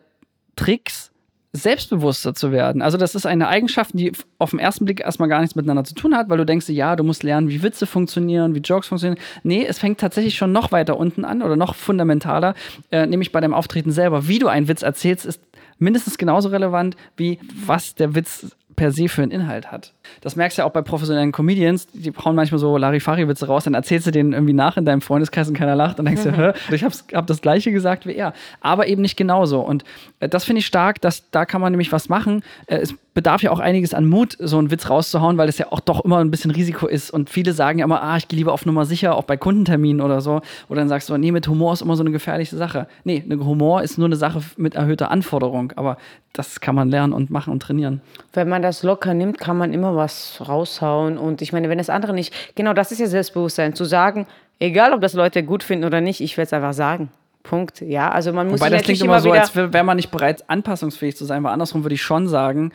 [0.56, 1.12] Tricks,
[1.56, 2.82] selbstbewusster zu werden.
[2.82, 5.94] Also das ist eine Eigenschaft, die auf den ersten Blick erstmal gar nichts miteinander zu
[5.94, 9.22] tun hat, weil du denkst, ja, du musst lernen, wie Witze funktionieren, wie Jokes funktionieren.
[9.44, 12.56] Nee, es fängt tatsächlich schon noch weiter unten an oder noch fundamentaler,
[12.92, 14.28] äh, nämlich bei deinem Auftreten selber.
[14.28, 15.42] Wie du einen Witz erzählst, ist
[15.78, 19.94] mindestens genauso relevant, wie was der Witz per se für einen Inhalt hat.
[20.22, 23.74] Das merkst du ja auch bei professionellen Comedians, die hauen manchmal so Larifari-Witze raus, dann
[23.74, 26.54] erzählst du denen irgendwie nach in deinem Freundeskreis und keiner lacht und denkst du, hä,
[26.72, 28.34] ich hab's, hab das gleiche gesagt wie er.
[28.62, 29.62] Aber eben nicht genauso.
[29.62, 29.84] Und
[30.20, 32.44] äh, das finde ich stark, dass da kann man nämlich was machen.
[32.68, 35.68] Äh, es bedarf ja auch einiges an Mut, so einen Witz rauszuhauen, weil es ja
[35.72, 37.12] auch doch immer ein bisschen Risiko ist.
[37.12, 40.02] Und viele sagen ja immer, ah, ich gehe lieber auf Nummer sicher, auch bei Kundenterminen
[40.02, 40.42] oder so.
[40.70, 42.88] Oder dann sagst du, nee, mit Humor ist immer so eine gefährliche Sache.
[43.04, 45.74] Nee, eine Humor ist nur eine Sache mit erhöhter Anforderung.
[45.76, 45.98] Aber
[46.34, 48.02] das kann man lernen und machen und trainieren.
[48.34, 51.18] Wenn man das locker nimmt, kann man immer was raushauen.
[51.18, 54.26] Und ich meine, wenn das andere nicht, genau das ist ja Selbstbewusstsein, zu sagen,
[54.60, 57.10] egal ob das Leute gut finden oder nicht, ich werde es einfach sagen.
[57.44, 57.82] Punkt.
[57.82, 60.12] Ja, also man muss Wobei sich das klingt immer so, wieder, als wäre man nicht
[60.12, 62.72] bereit, anpassungsfähig zu sein, weil andersrum würde ich schon sagen,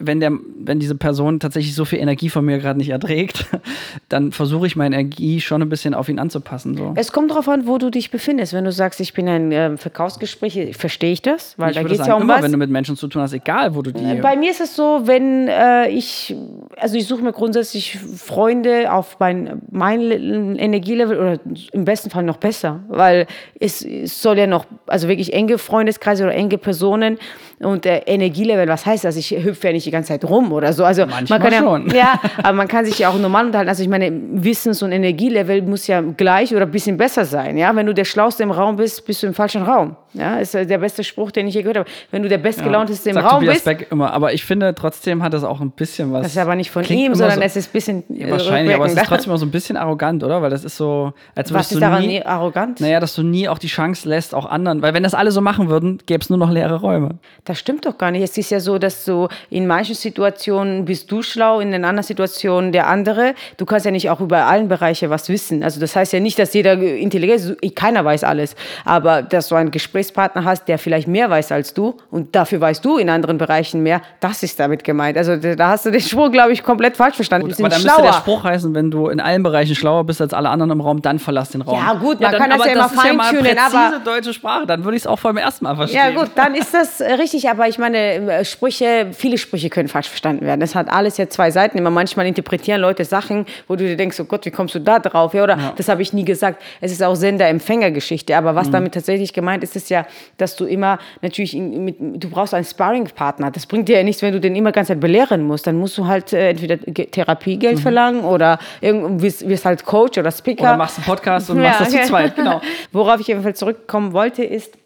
[0.00, 3.46] wenn, der, wenn diese Person tatsächlich so viel Energie von mir gerade nicht erträgt,
[4.08, 6.76] dann versuche ich meine Energie schon ein bisschen auf ihn anzupassen.
[6.76, 6.92] So.
[6.96, 8.52] Es kommt darauf an, wo du dich befindest.
[8.52, 12.00] Wenn du sagst, ich bin ein äh, Verkaufsgespräch, verstehe ich das, weil ich da geht
[12.00, 12.42] es ja um immer, was.
[12.42, 14.14] wenn du mit Menschen zu tun hast, egal wo du die.
[14.20, 16.34] Bei mir ist es so, wenn äh, ich,
[16.76, 21.40] also ich suche mir grundsätzlich Freunde auf mein, mein Le- Energielevel oder
[21.72, 23.26] im besten Fall noch besser, weil
[23.58, 27.18] es, es soll ja noch, also wirklich enge Freundeskreise oder enge Personen
[27.60, 29.16] und äh, Energielevel, was heißt das?
[29.16, 30.84] Ich hüpfe ja nicht die ganze Zeit rum oder so.
[30.84, 31.90] Also Manchmal man kann ja, schon.
[31.90, 33.68] ja, aber man kann sich ja auch normal unterhalten.
[33.68, 37.56] Also ich meine, Wissens- und Energielevel muss ja gleich oder ein bisschen besser sein.
[37.56, 39.96] Ja, wenn du der Schlauste im Raum bist, bist du im falschen Raum.
[40.14, 41.90] Ja, ist äh, der beste Spruch, den ich je gehört habe.
[42.10, 44.12] Wenn du der bestgelaunteste im sagt Raum Tobias bist, Beck immer.
[44.12, 46.22] Aber ich finde, trotzdem hat das auch ein bisschen was.
[46.22, 48.86] das ist aber nicht von ihm, sondern so, es ist ein bisschen Ja, wahrscheinlich, aber
[48.86, 50.40] es ist trotzdem auch so ein bisschen arrogant, oder?
[50.40, 52.80] Weil das ist so, als würdest Was ist du daran nie, arrogant?
[52.80, 54.80] Naja, dass du nie auch die Chance lässt, auch anderen.
[54.80, 57.18] Weil wenn das alle so machen würden, gäbe es nur noch leere Räume.
[57.48, 58.22] Das stimmt doch gar nicht.
[58.22, 62.04] Es ist ja so, dass du in manchen Situationen bist du schlau, in den anderen
[62.04, 63.34] Situationen der andere.
[63.56, 65.62] Du kannst ja nicht auch über allen Bereiche was wissen.
[65.62, 67.74] Also das heißt ja nicht, dass jeder intelligent ist.
[67.74, 68.54] Keiner weiß alles.
[68.84, 72.84] Aber dass du einen Gesprächspartner hast, der vielleicht mehr weiß als du und dafür weißt
[72.84, 75.16] du in anderen Bereichen mehr, das ist damit gemeint.
[75.16, 77.48] Also da hast du den Spruch, glaube ich, komplett falsch verstanden.
[77.48, 80.34] Gut, aber dann müsste der Spruch heißen, wenn du in allen Bereichen schlauer bist als
[80.34, 81.78] alle anderen im Raum, dann verlass den Raum.
[81.78, 83.56] Ja gut, man ja, dann, kann das ja immer feintunen.
[83.56, 85.98] Ja aber deutsche Sprache, dann würde ich es auch vor dem ersten Mal verstehen.
[85.98, 87.50] Ja gut, dann ist das äh, richtig.
[87.50, 90.60] Aber ich meine, äh, Sprüche, viele Sprüche können falsch verstanden werden.
[90.60, 91.78] Das hat alles ja zwei Seiten.
[91.78, 94.98] Immer manchmal interpretieren Leute Sachen, wo du dir denkst, oh Gott, wie kommst du da
[94.98, 95.34] drauf?
[95.34, 95.72] Ja, oder ja.
[95.76, 96.62] das habe ich nie gesagt.
[96.80, 98.36] Es ist auch Sender-Empfänger-Geschichte.
[98.36, 98.72] Aber was mhm.
[98.72, 103.50] damit tatsächlich gemeint ist, ist ja, dass du immer natürlich, mit, du brauchst einen Sparring-Partner.
[103.50, 105.66] Das bringt dir ja nichts, wenn du den immer ganz Zeit belehren musst.
[105.66, 107.82] Dann musst du halt äh, entweder Therapiegeld mhm.
[107.82, 110.62] verlangen oder wirst, wirst halt Coach oder Speaker.
[110.62, 112.36] Oder machst einen Podcast und ja, machst das zu zweit.
[112.36, 112.60] Genau.
[112.92, 114.76] Worauf ich jedenfalls zurückkommen wollte, ist,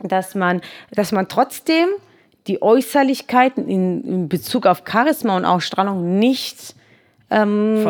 [0.00, 1.88] dass man, dass man trotzdem
[2.46, 6.74] die Äußerlichkeiten in, in Bezug auf Charisma und Ausstrahlung nicht
[7.30, 7.82] ähm,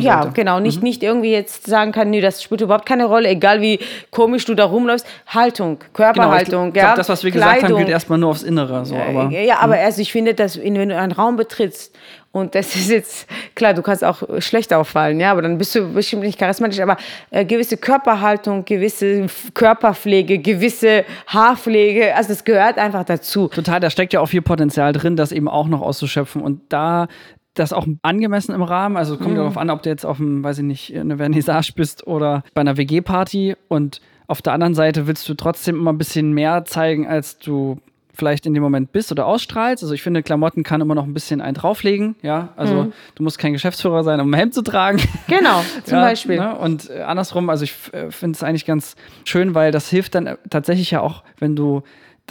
[0.00, 0.32] ja, sollte.
[0.34, 0.84] genau, nicht, mhm.
[0.84, 3.78] nicht irgendwie jetzt sagen kann, nee, das spielt überhaupt keine Rolle, egal wie
[4.10, 5.06] komisch du da rumläufst.
[5.26, 6.84] Haltung, Körperhaltung, genau, ich, ja.
[6.84, 7.54] Glaub, das, was wir Kleidung.
[7.54, 8.86] gesagt haben, gilt erstmal nur aufs Innere.
[8.86, 11.94] So, aber, ja, aber also ich finde, dass wenn du einen Raum betrittst
[12.30, 15.92] und das ist jetzt, klar, du kannst auch schlecht auffallen, ja, aber dann bist du
[15.92, 16.96] bestimmt nicht charismatisch, aber
[17.30, 23.48] äh, gewisse Körperhaltung, gewisse Körperpflege, gewisse Haarpflege, also das gehört einfach dazu.
[23.48, 26.42] Total, da steckt ja auch viel Potenzial drin, das eben auch noch auszuschöpfen.
[26.42, 27.08] Und da
[27.54, 28.96] das auch angemessen im Rahmen.
[28.96, 29.36] Also kommt mhm.
[29.36, 32.60] darauf an, ob du jetzt auf einem, weiß ich nicht, eine Vernissage bist oder bei
[32.60, 33.56] einer WG-Party.
[33.68, 37.78] Und auf der anderen Seite willst du trotzdem immer ein bisschen mehr zeigen, als du
[38.18, 39.82] vielleicht in dem Moment bist oder ausstrahlst.
[39.82, 42.16] Also ich finde, Klamotten kann immer noch ein bisschen einen drauflegen.
[42.22, 42.92] Ja, also mhm.
[43.14, 45.00] du musst kein Geschäftsführer sein, um ein Hemd zu tragen.
[45.28, 46.36] Genau, zum ja, Beispiel.
[46.36, 46.56] Ne?
[46.56, 50.36] Und äh, andersrum, also ich äh, finde es eigentlich ganz schön, weil das hilft dann
[50.50, 51.82] tatsächlich ja auch, wenn du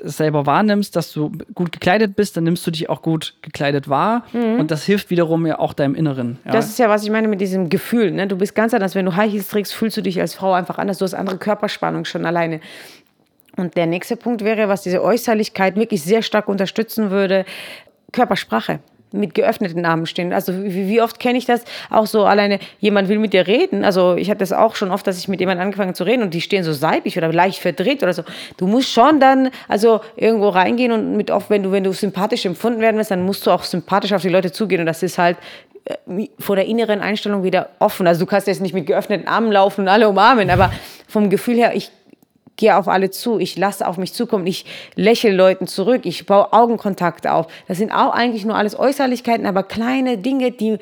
[0.03, 4.25] selber wahrnimmst, dass du gut gekleidet bist, dann nimmst du dich auch gut gekleidet wahr.
[4.33, 4.59] Mhm.
[4.59, 6.39] Und das hilft wiederum ja auch deinem Inneren.
[6.45, 6.51] Ja.
[6.51, 8.11] Das ist ja, was ich meine mit diesem Gefühl.
[8.11, 8.27] Ne?
[8.27, 8.95] Du bist ganz anders.
[8.95, 10.97] Wenn du High Heels trägst, fühlst du dich als Frau einfach anders.
[10.97, 12.59] Du hast andere Körperspannung schon alleine.
[13.55, 17.45] Und der nächste Punkt wäre, was diese Äußerlichkeit wirklich sehr stark unterstützen würde,
[18.11, 18.79] Körpersprache
[19.17, 20.33] mit geöffneten Armen stehen.
[20.33, 23.83] Also wie, wie oft kenne ich das auch so alleine, jemand will mit dir reden.
[23.83, 26.33] Also ich hatte das auch schon oft, dass ich mit jemandem angefangen zu reden und
[26.33, 28.23] die stehen so seitlich oder leicht verdreht oder so.
[28.57, 32.45] Du musst schon dann also irgendwo reingehen und mit oft, wenn du, wenn du sympathisch
[32.45, 35.17] empfunden werden willst, dann musst du auch sympathisch auf die Leute zugehen und das ist
[35.17, 35.37] halt
[35.85, 38.07] äh, vor der inneren Einstellung wieder offen.
[38.07, 40.71] Also du kannst jetzt nicht mit geöffneten Armen laufen und alle umarmen, aber
[41.07, 41.91] vom Gefühl her, ich
[42.57, 44.65] gehe auf alle zu, ich lasse auf mich zukommen, ich
[44.95, 47.47] lächle Leuten zurück, ich baue Augenkontakt auf.
[47.67, 50.79] Das sind auch eigentlich nur alles Äußerlichkeiten, aber kleine Dinge, die,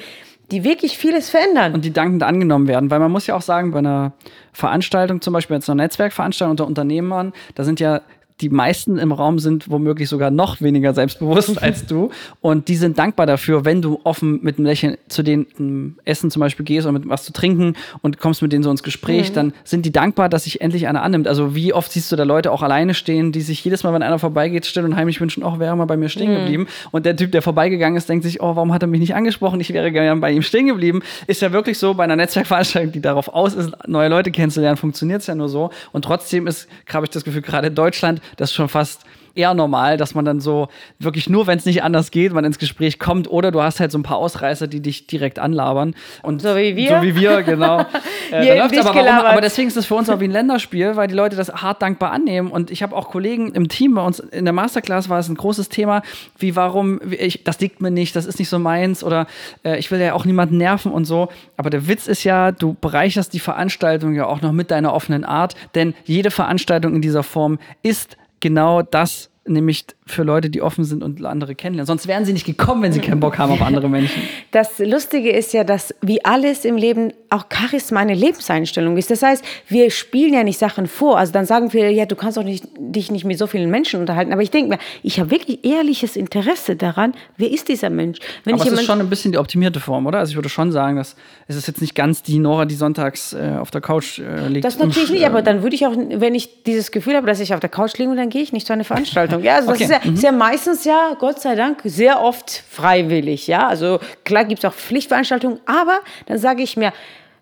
[0.51, 1.73] die wirklich vieles verändern.
[1.73, 4.13] Und die dankend angenommen werden, weil man muss ja auch sagen, bei einer
[4.53, 8.01] Veranstaltung, zum Beispiel jetzt einer Netzwerkveranstaltung unter Unternehmern, da sind ja
[8.41, 12.10] die meisten im Raum sind womöglich sogar noch weniger selbstbewusst als du.
[12.41, 16.41] Und die sind dankbar dafür, wenn du offen mit einem Lächeln zu denen Essen zum
[16.41, 19.34] Beispiel gehst oder mit was zu trinken und kommst mit denen so ins Gespräch, mhm.
[19.36, 21.30] dann sind die dankbar, dass sich endlich einer annimmt.
[21.30, 24.04] Also wie oft siehst du da Leute auch alleine stehen, die sich jedes Mal, wenn
[24.04, 26.39] einer vorbeigeht, still und heimlich wünschen, oh, wäre mal bei mir stehen mhm.
[26.39, 26.67] geblieben.
[26.91, 29.62] Und der Typ, der vorbeigegangen ist, denkt sich, oh, warum hat er mich nicht angesprochen?
[29.62, 31.02] Ich wäre gerne bei ihm stehen geblieben.
[31.28, 35.21] Ist ja wirklich so, bei einer Netzwerkveranstaltung, die darauf aus ist, neue Leute kennenzulernen, funktioniert
[35.21, 35.69] es ja nur so.
[35.93, 39.01] Und trotzdem ist, habe ich das Gefühl, gerade in Deutschland das ist schon fast
[39.36, 40.69] eher normal, dass man dann so
[41.00, 43.91] wirklich nur, wenn es nicht anders geht, man ins Gespräch kommt oder du hast halt
[43.91, 45.95] so ein paar Ausreißer, die dich direkt anlabern.
[46.21, 46.98] Und so wie wir.
[46.98, 47.80] So wie wir, genau.
[48.32, 51.13] äh, aber, warum, aber deswegen ist es für uns auch wie ein Länderspiel, weil die
[51.13, 52.50] Leute das hart dankbar annehmen.
[52.50, 55.36] Und ich habe auch Kollegen im Team, bei uns in der Masterclass war es ein
[55.36, 56.02] großes Thema,
[56.38, 59.28] wie warum, ich, das liegt mir nicht, das ist nicht so meins oder
[59.63, 61.30] äh, ich will ja auch niemanden nerven und so.
[61.58, 65.24] Aber der Witz ist ja, du bereicherst die Veranstaltung ja auch noch mit deiner offenen
[65.24, 70.84] Art, denn jede Veranstaltung in dieser Form ist genau das, nämlich für Leute, die offen
[70.86, 71.88] sind und andere kennenlernen.
[71.88, 74.21] Sonst wären sie nicht gekommen, wenn sie keinen Bock haben auf andere Menschen.
[74.51, 79.12] Das Lustige ist ja, dass wie alles im Leben auch Charisma eine Lebenseinstellung ist.
[79.12, 81.17] Das heißt, wir spielen ja nicht Sachen vor.
[81.17, 83.99] Also dann sagen wir, ja, du kannst doch nicht, dich nicht mit so vielen Menschen
[83.99, 84.31] unterhalten.
[84.31, 88.19] Aber ich denke mir, ich habe wirklich ehrliches Interesse daran, wer ist dieser Mensch?
[88.45, 90.19] Wenn Aber es ist schon ein bisschen die optimierte Form, oder?
[90.19, 93.34] Also ich würde schon sagen, dass es ist jetzt nicht ganz die Nora, die sonntags
[93.34, 94.63] äh, auf der Couch äh, liegt.
[94.63, 97.53] Das natürlich nicht, aber dann würde ich auch, wenn ich dieses Gefühl habe, dass ich
[97.53, 99.35] auf der Couch liege, dann gehe ich nicht zu einer Veranstaltung.
[99.39, 99.84] Ja, also das okay.
[99.84, 100.13] ist ja, mhm.
[100.15, 103.48] ist ja meistens ja, Gott sei Dank, sehr oft freiwillig.
[103.48, 106.93] Ja, also klar gibt es auch Pflichtveranstaltungen, aber dann sage ich mir,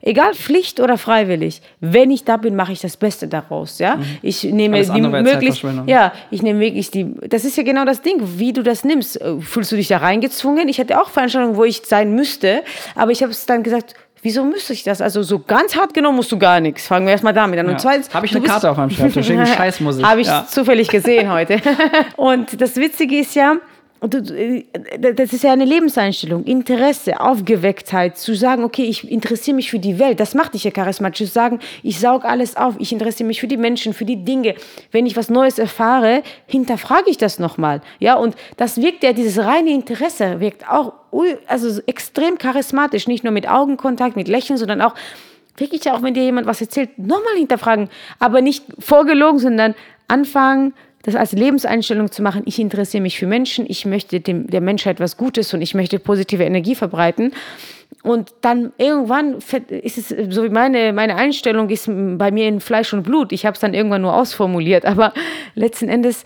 [0.01, 3.95] egal Pflicht oder freiwillig, wenn ich da bin, mache ich das Beste daraus, ja.
[3.95, 4.03] Mhm.
[4.21, 8.19] Ich nehme die möglichst, ja, ich nehme wirklich die, das ist ja genau das Ding,
[8.38, 9.19] wie du das nimmst.
[9.39, 10.67] Fühlst du dich da reingezwungen?
[10.67, 12.63] Ich hatte auch Veranstaltungen, wo ich sein müsste,
[12.95, 15.01] aber ich habe es dann gesagt, wieso müsste ich das?
[15.01, 16.88] Also so ganz hart genommen musst du gar nichts.
[16.88, 17.67] Fangen wir erstmal damit an.
[17.67, 17.77] Und ja.
[17.77, 20.05] zweitens, habe ich eine Karte auf meinem Schreibtisch, wegen Scheißmusik.
[20.05, 20.45] Habe ich ja.
[20.47, 21.62] zufällig gesehen heute.
[22.15, 23.57] Und das Witzige ist ja,
[24.09, 29.97] das ist ja eine Lebenseinstellung, Interesse, Aufgewecktheit, zu sagen, okay, ich interessiere mich für die
[29.97, 30.19] Welt.
[30.19, 31.19] Das macht dich ja charismatisch.
[31.19, 34.55] Zu sagen, ich saug alles auf, ich interessiere mich für die Menschen, für die Dinge.
[34.91, 37.81] Wenn ich was Neues erfahre, hinterfrage ich das nochmal.
[37.99, 40.93] Ja, und das wirkt ja, dieses reine Interesse wirkt auch
[41.47, 44.95] also extrem charismatisch, nicht nur mit Augenkontakt, mit Lächeln, sondern auch
[45.55, 47.89] wirklich auch, wenn dir jemand was erzählt, nochmal hinterfragen,
[48.19, 49.75] aber nicht vorgelogen, sondern
[50.07, 54.61] anfangen, das als Lebenseinstellung zu machen, ich interessiere mich für Menschen, ich möchte dem, der
[54.61, 57.33] Menschheit was Gutes und ich möchte positive Energie verbreiten.
[58.01, 59.35] Und dann irgendwann
[59.69, 63.31] ist es, so wie meine, meine Einstellung ist bei mir in Fleisch und Blut.
[63.31, 65.13] Ich habe es dann irgendwann nur ausformuliert, aber
[65.55, 66.23] letzten Endes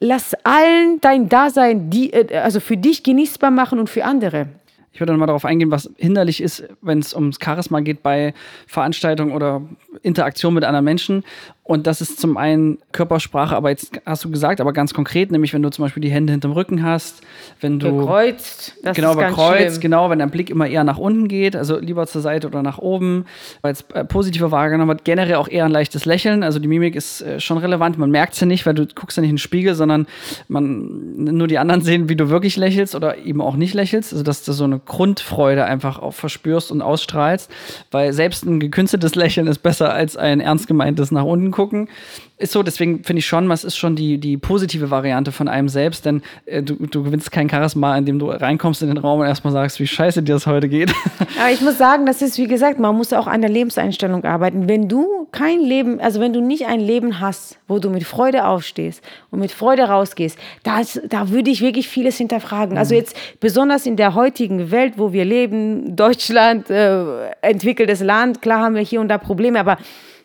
[0.00, 4.48] lass allen dein Dasein, die, äh, also für dich genießbar machen und für andere.
[4.92, 8.34] Ich würde dann mal darauf eingehen, was hinderlich ist, wenn es ums Charisma geht bei
[8.66, 9.62] Veranstaltungen oder
[10.02, 11.24] Interaktion mit anderen Menschen.
[11.68, 15.52] Und das ist zum einen Körpersprache, aber jetzt hast du gesagt, aber ganz konkret, nämlich
[15.52, 17.20] wenn du zum Beispiel die Hände hinterm Rücken hast,
[17.60, 21.28] wenn du bekreuzt, das genau ist bekreuzt, genau, wenn dein Blick immer eher nach unten
[21.28, 23.26] geht, also lieber zur Seite oder nach oben,
[23.60, 26.96] weil es äh, positiver wahrgenommen wird, generell auch eher ein leichtes Lächeln, also die Mimik
[26.96, 29.36] ist äh, schon relevant, man merkt es ja nicht, weil du guckst ja nicht in
[29.36, 30.06] den Spiegel, sondern
[30.48, 34.24] man nur die anderen sehen, wie du wirklich lächelst oder eben auch nicht lächelst, also
[34.24, 37.50] dass du so eine Grundfreude einfach auch verspürst und ausstrahlst,
[37.90, 41.88] weil selbst ein gekünsteltes Lächeln ist besser als ein ernst gemeintes nach unten gucken.
[42.36, 45.68] Ist so, deswegen finde ich schon, was ist schon die, die positive Variante von einem
[45.68, 49.26] selbst, denn äh, du, du gewinnst kein Charisma, indem du reinkommst in den Raum und
[49.26, 50.94] erstmal sagst, wie scheiße dir das heute geht.
[51.40, 54.68] Aber ich muss sagen, das ist, wie gesagt, man muss auch an der Lebenseinstellung arbeiten.
[54.68, 58.46] Wenn du kein Leben, also wenn du nicht ein Leben hast, wo du mit Freude
[58.46, 62.78] aufstehst und mit Freude rausgehst, das, da würde ich wirklich vieles hinterfragen.
[62.78, 63.00] Also mhm.
[63.00, 68.76] jetzt besonders in der heutigen Welt, wo wir leben, Deutschland, äh, entwickeltes Land, klar haben
[68.76, 69.76] wir hier und da Probleme, aber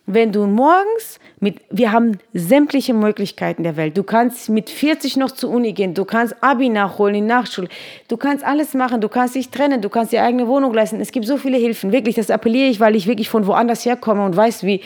[0.06, 3.98] wenn du morgens mit, wir haben sämtliche Möglichkeiten der Welt.
[3.98, 7.70] Du kannst mit 40 noch zur Uni gehen, du kannst Abi nachholen in Nachschule,
[8.10, 11.00] du kannst alles machen, du kannst dich trennen, du kannst dir eigene Wohnung leisten.
[11.00, 11.94] Es gibt so viele Hilfen.
[11.94, 14.82] Wirklich, das appelliere ich, weil ich wirklich von woanders herkomme und weiß, wie,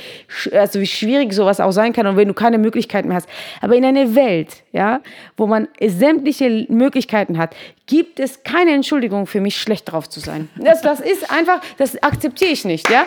[0.51, 3.29] also wie schwierig sowas auch sein kann und wenn du keine Möglichkeiten mehr hast.
[3.61, 5.01] Aber in einer Welt, ja,
[5.35, 7.55] wo man sämtliche Möglichkeiten hat,
[7.87, 10.49] gibt es keine Entschuldigung für mich, schlecht drauf zu sein.
[10.57, 13.05] Das, das ist einfach, das akzeptiere ich nicht, ja.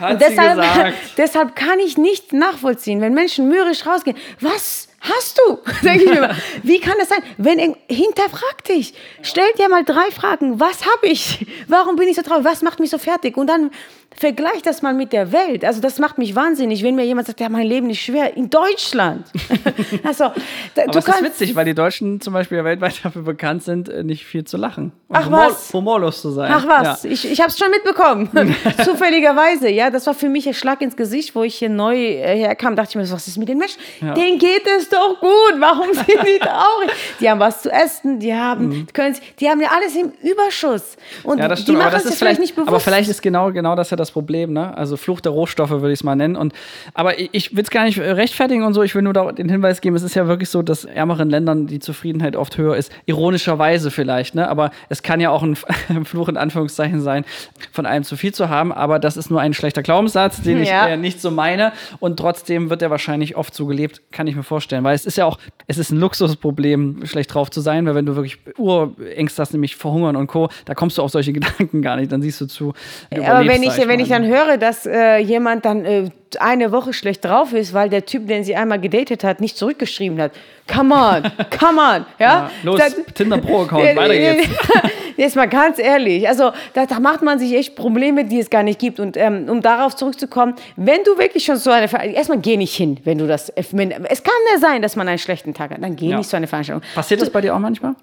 [0.00, 4.16] Hat deshalb, deshalb kann ich nicht nachvollziehen, wenn Menschen mürrisch rausgehen.
[4.40, 5.58] Was hast du?
[5.82, 6.36] Denke ich mir immer.
[6.62, 7.22] Wie kann das sein?
[7.36, 10.58] Wenn hinterfrag dich, stell dir mal drei Fragen.
[10.60, 11.46] Was habe ich?
[11.68, 12.44] Warum bin ich so traurig?
[12.44, 13.36] Was macht mich so fertig?
[13.36, 13.70] Und dann
[14.16, 15.64] vergleich das mal mit der Welt.
[15.64, 18.50] Also das macht mich wahnsinnig, wenn mir jemand sagt, ja, mein Leben ist schwer in
[18.50, 19.26] Deutschland.
[20.04, 20.30] also,
[20.74, 24.02] da, Aber es ist witzig, weil die Deutschen zum Beispiel weltweit dafür bekannt sind, äh,
[24.04, 24.92] nicht viel zu lachen.
[25.08, 25.72] Und Ach humor, was?
[25.72, 26.50] Humorlos zu sein.
[26.54, 27.10] Ach was, ja.
[27.10, 28.30] ich, ich habe es schon mitbekommen.
[28.84, 32.38] Zufälligerweise, ja, das war für mich ein Schlag ins Gesicht, wo ich hier neu äh,
[32.38, 33.80] herkam, dachte ich mir, was ist mit den Menschen?
[34.00, 34.14] Ja.
[34.14, 36.90] Denen geht es doch gut, warum sind die traurig?
[37.20, 38.86] Die haben was zu essen, die haben, mhm.
[38.92, 40.96] können, die haben ja alles im Überschuss.
[41.22, 42.68] Und ja, das stimmt, die machen es vielleicht nicht bewusst.
[42.68, 44.76] Aber vielleicht ist genau, genau das ja das Problem, ne?
[44.76, 46.36] Also Fluch der Rohstoffe würde ich es mal nennen.
[46.36, 46.52] Und,
[46.94, 48.82] aber ich, ich will es gar nicht rechtfertigen und so.
[48.82, 51.78] Ich will nur den Hinweis geben, es ist ja wirklich so, dass ärmeren Ländern die
[51.78, 52.92] Zufriedenheit oft höher ist.
[53.06, 54.48] Ironischerweise vielleicht, ne?
[54.48, 55.56] Aber es kann ja auch ein,
[55.88, 57.24] ein Fluch in Anführungszeichen sein,
[57.72, 58.72] von allem zu viel zu haben.
[58.72, 60.88] Aber das ist nur ein schlechter Glaubenssatz, den ich ja.
[60.88, 61.72] äh, nicht so meine.
[62.00, 64.84] Und trotzdem wird er wahrscheinlich oft so gelebt, kann ich mir vorstellen.
[64.84, 68.06] Weil es ist ja auch, es ist ein Luxusproblem, schlecht drauf zu sein, weil wenn
[68.06, 71.96] du wirklich Urängste hast, nämlich verhungern und Co., da kommst du auf solche Gedanken gar
[71.96, 72.12] nicht.
[72.12, 72.74] Dann siehst du zu.
[73.10, 77.24] Aber wenn ich, wenn ich dann höre, dass äh, jemand dann äh, eine Woche schlecht
[77.24, 80.32] drauf ist, weil der Typ, den sie einmal gedatet hat, nicht zurückgeschrieben hat.
[80.72, 81.22] Come on,
[81.58, 82.06] come on.
[82.18, 82.26] Ja?
[82.26, 84.48] ja los, das, Tinder Pro-Account, weiter geht's.
[85.16, 88.64] Jetzt mal ganz ehrlich, also da, da, macht man sich echt Probleme, die es gar
[88.64, 88.98] nicht gibt.
[88.98, 92.74] Und ähm, um darauf zurückzukommen, wenn du wirklich schon so eine Veranstaltung, erstmal geh nicht
[92.74, 95.94] hin, wenn du das, es kann ja sein, dass man einen schlechten Tag hat, dann
[95.94, 96.16] geh ja.
[96.16, 96.82] nicht zu einer Veranstaltung.
[96.96, 97.94] Passiert das bei dir auch manchmal?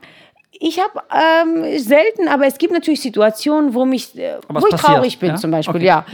[0.51, 5.19] Ich habe ähm, selten, aber es gibt natürlich Situationen, wo, mich, äh, wo ich traurig
[5.19, 5.35] bin, ja?
[5.35, 5.77] zum Beispiel.
[5.77, 5.85] Okay.
[5.85, 6.05] Ja,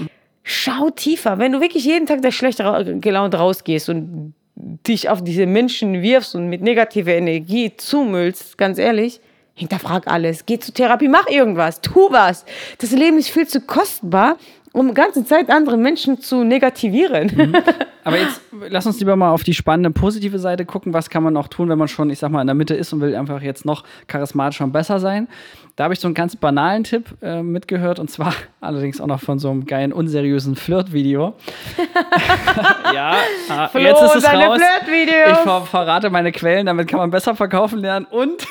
[0.44, 1.38] schau tiefer.
[1.40, 2.62] Wenn du wirklich jeden Tag der schlecht
[3.02, 9.20] gelaunt rausgehst und dich auf diese Menschen wirfst und mit negativer Energie zumüllst, ganz ehrlich,
[9.54, 10.46] hinterfrag alles.
[10.46, 12.46] Geh zur Therapie, mach irgendwas, tu was.
[12.78, 14.38] Das Leben ist viel zu kostbar,
[14.78, 17.32] um die ganze Zeit andere Menschen zu negativieren.
[17.36, 17.56] Mhm.
[18.04, 20.94] Aber jetzt lass uns lieber mal auf die spannende positive Seite gucken.
[20.94, 22.94] Was kann man noch tun, wenn man schon, ich sag mal, in der Mitte ist
[22.94, 25.28] und will einfach jetzt noch charismatischer und besser sein?
[25.76, 29.20] Da habe ich so einen ganz banalen Tipp äh, mitgehört und zwar allerdings auch noch
[29.20, 31.34] von so einem geilen, unseriösen Flirt-Video.
[32.94, 33.16] ja,
[33.50, 34.60] ah, Flo, jetzt ist es raus.
[34.90, 38.48] Ich ver verrate meine Quellen, damit kann man besser verkaufen lernen und,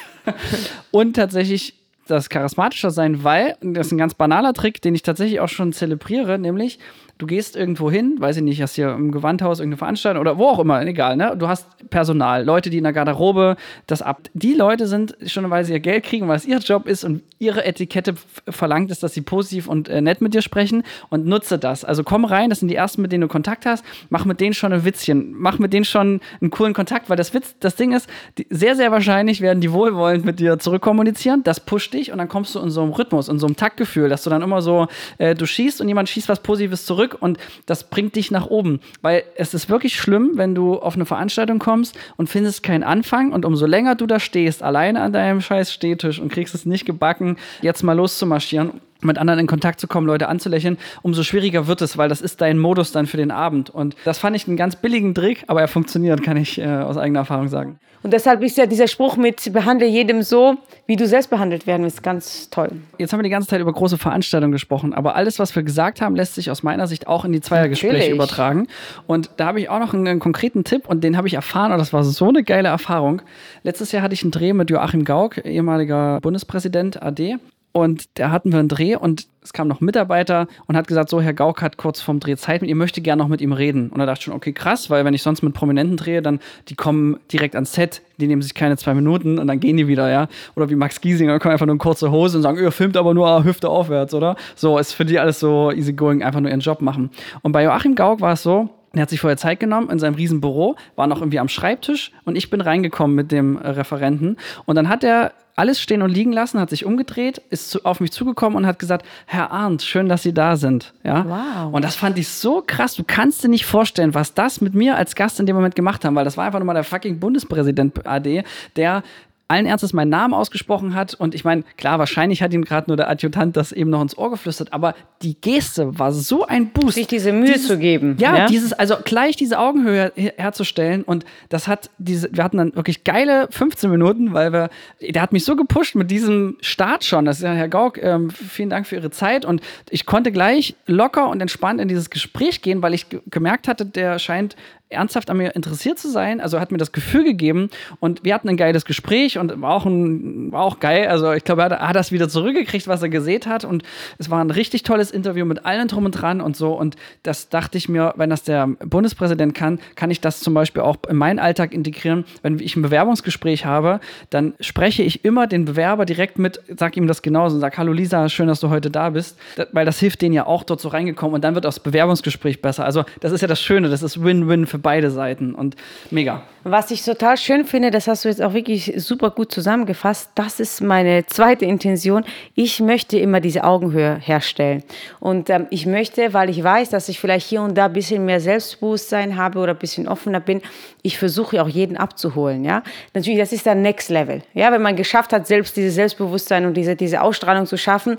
[0.90, 5.40] und tatsächlich das charismatischer sein, weil, das ist ein ganz banaler Trick, den ich tatsächlich
[5.40, 6.79] auch schon zelebriere, nämlich
[7.18, 10.48] du gehst irgendwo hin, weiß ich nicht, hast hier im Gewandhaus irgendeine Veranstaltung oder wo
[10.48, 11.35] auch immer, egal, ne?
[11.38, 14.22] Du hast Personal, Leute, die in der Garderobe das ab.
[14.35, 17.22] Die Leute sind schon, weil sie ihr Geld kriegen, weil es ihr Job ist und
[17.38, 18.14] ihre Etikette
[18.48, 21.85] verlangt ist, dass sie positiv und äh, nett mit dir sprechen und nutze das.
[21.85, 24.55] Also komm rein, das sind die ersten, mit denen du Kontakt hast, mach mit denen
[24.55, 27.92] schon ein Witzchen, mach mit denen schon einen coolen Kontakt, weil das Witz, das Ding
[27.92, 32.18] ist, die, sehr, sehr wahrscheinlich werden die wohlwollend mit dir zurückkommunizieren, das pusht dich und
[32.18, 34.62] dann kommst du in so einem Rhythmus, in so einem Taktgefühl, dass du dann immer
[34.62, 34.87] so,
[35.18, 38.81] äh, du schießt und jemand schießt was Positives zurück und das bringt dich nach oben,
[39.03, 43.33] weil es ist wirklich schlimm, wenn du auf eine Veranstaltung kommst und findest keinen Anfang
[43.33, 46.85] und umso länger du da stehst, alleine an deinem scheiß Stehtisch und kriegst es nicht
[46.85, 51.83] gebacken, jetzt mal loszumarschieren mit anderen in Kontakt zu kommen, Leute anzulächeln, umso schwieriger wird
[51.83, 53.71] es, weil das ist dein Modus dann für den Abend.
[53.71, 56.97] Und das fand ich einen ganz billigen Trick, aber er funktioniert, kann ich äh, aus
[56.97, 57.79] eigener Erfahrung sagen.
[58.07, 61.83] Und deshalb ist ja dieser Spruch mit behandle jedem so, wie du selbst behandelt werden
[61.83, 62.71] willst, ganz toll.
[62.99, 66.01] Jetzt haben wir die ganze Zeit über große Veranstaltungen gesprochen, aber alles, was wir gesagt
[66.01, 68.14] haben, lässt sich aus meiner Sicht auch in die Zweiergespräche Natürlich.
[68.14, 68.69] übertragen.
[69.09, 71.73] Und da habe ich auch noch einen, einen konkreten Tipp und den habe ich erfahren
[71.73, 73.23] und das war so eine geile Erfahrung.
[73.64, 77.38] Letztes Jahr hatte ich einen Dreh mit Joachim Gauck, ehemaliger Bundespräsident AD.
[77.76, 81.10] Und da hatten wir einen Dreh und es kam noch ein Mitarbeiter und hat gesagt,
[81.10, 83.52] so, Herr Gauck hat kurz vorm Dreh Zeit mit ihr, möchte gerne noch mit ihm
[83.52, 83.90] reden.
[83.90, 86.74] Und da dachte schon, okay, krass, weil wenn ich sonst mit Prominenten drehe, dann die
[86.74, 90.10] kommen direkt ans Set, die nehmen sich keine zwei Minuten und dann gehen die wieder,
[90.10, 90.28] ja.
[90.54, 93.12] Oder wie Max Giesinger, kommen einfach nur in kurze Hose und sagen, ihr filmt aber
[93.12, 94.36] nur Hüfte aufwärts, oder?
[94.54, 97.10] So, ist für die alles so easy going, einfach nur ihren Job machen.
[97.42, 100.14] Und bei Joachim Gauck war es so, er hat sich vorher Zeit genommen in seinem
[100.14, 104.37] riesen Büro, war noch irgendwie am Schreibtisch und ich bin reingekommen mit dem Referenten.
[104.64, 108.01] Und dann hat er alles stehen und liegen lassen, hat sich umgedreht, ist zu, auf
[108.01, 110.92] mich zugekommen und hat gesagt, Herr Arndt, schön, dass Sie da sind.
[111.03, 111.25] Ja?
[111.27, 111.75] Wow.
[111.75, 112.94] Und das fand ich so krass.
[112.94, 116.05] Du kannst dir nicht vorstellen, was das mit mir als Gast in dem Moment gemacht
[116.05, 118.44] haben, weil das war einfach nur mal der fucking Bundespräsident AD,
[118.77, 119.03] der
[119.48, 121.14] allen Ernstes meinen Namen ausgesprochen hat.
[121.14, 124.18] Und ich meine, klar, wahrscheinlich hat ihm gerade nur der Adjutant das eben noch ins
[124.18, 126.96] Ohr geflüstert, aber die Geste war so ein Boost.
[126.96, 128.16] Sich diese Mühe dieses, zu geben.
[128.18, 131.02] Ja, ja, dieses, also gleich diese Augenhöhe her herzustellen.
[131.02, 135.32] Und das hat diese, wir hatten dann wirklich geile 15 Minuten, weil wir, der hat
[135.32, 137.24] mich so gepusht mit diesem Start schon.
[137.24, 139.44] Das ist ja Herr Gauck, ähm, vielen Dank für Ihre Zeit.
[139.44, 143.87] Und ich konnte gleich locker und entspannt in dieses Gespräch gehen, weil ich gemerkt hatte,
[143.87, 144.56] der scheint
[144.88, 146.40] ernsthaft an mir interessiert zu sein.
[146.40, 149.85] Also hat mir das Gefühl gegeben und wir hatten ein geiles Gespräch und war auch,
[149.85, 151.09] ein, war auch geil.
[151.09, 153.83] Also ich glaube, er hat, das wieder zurückgekriegt, was er gesehen hat und
[154.18, 157.49] es war ein richtig tolles Interview mit allen drum und dran und so und das
[157.49, 161.16] dachte ich mir, wenn das der Bundespräsident kann, kann ich das zum Beispiel auch in
[161.16, 162.25] meinen Alltag integrieren.
[162.42, 167.07] Wenn ich ein Bewerbungsgespräch habe, dann spreche ich immer den Bewerber direkt mit, sag ihm
[167.07, 169.38] das genauso und sag, hallo Lisa, schön, dass du heute da bist,
[169.72, 172.85] weil das hilft denen ja auch dort so reingekommen und dann wird das Bewerbungsgespräch besser.
[172.85, 175.74] Also das ist ja das Schöne, das ist Win-Win für für beide Seiten und
[176.10, 176.42] mega.
[176.64, 180.58] Was ich total schön finde, das hast du jetzt auch wirklich super gut zusammengefasst, das
[180.60, 182.24] ist meine zweite Intention.
[182.54, 184.82] Ich möchte immer diese Augenhöhe herstellen.
[185.20, 188.24] Und ähm, ich möchte, weil ich weiß, dass ich vielleicht hier und da ein bisschen
[188.24, 190.60] mehr Selbstbewusstsein habe oder ein bisschen offener bin,
[191.02, 192.64] ich versuche auch jeden abzuholen.
[192.64, 192.82] Ja?
[193.14, 194.42] Natürlich, das ist dann Next Level.
[194.54, 194.72] Ja?
[194.72, 198.18] Wenn man geschafft hat, selbst dieses Selbstbewusstsein und diese, diese Ausstrahlung zu schaffen,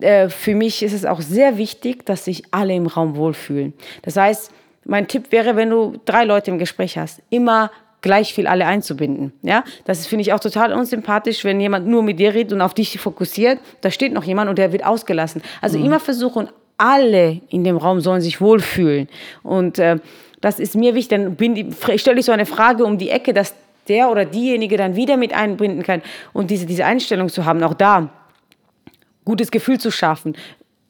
[0.00, 3.74] äh, für mich ist es auch sehr wichtig, dass sich alle im Raum wohlfühlen.
[4.02, 4.52] Das heißt,
[4.90, 9.32] mein Tipp wäre, wenn du drei Leute im Gespräch hast, immer gleich viel alle einzubinden.
[9.42, 12.74] Ja, das finde ich auch total unsympathisch, wenn jemand nur mit dir redet und auf
[12.74, 13.60] dich fokussiert.
[13.82, 15.42] Da steht noch jemand und der wird ausgelassen.
[15.60, 15.86] Also mhm.
[15.86, 19.08] immer versuchen, alle in dem Raum sollen sich wohlfühlen.
[19.44, 19.98] Und äh,
[20.40, 21.18] das ist mir wichtig.
[21.18, 23.54] Dann bin, stelle ich so eine Frage um die Ecke, dass
[23.86, 27.74] der oder diejenige dann wieder mit einbinden kann und diese, diese Einstellung zu haben, auch
[27.74, 28.08] da
[29.24, 30.34] gutes Gefühl zu schaffen,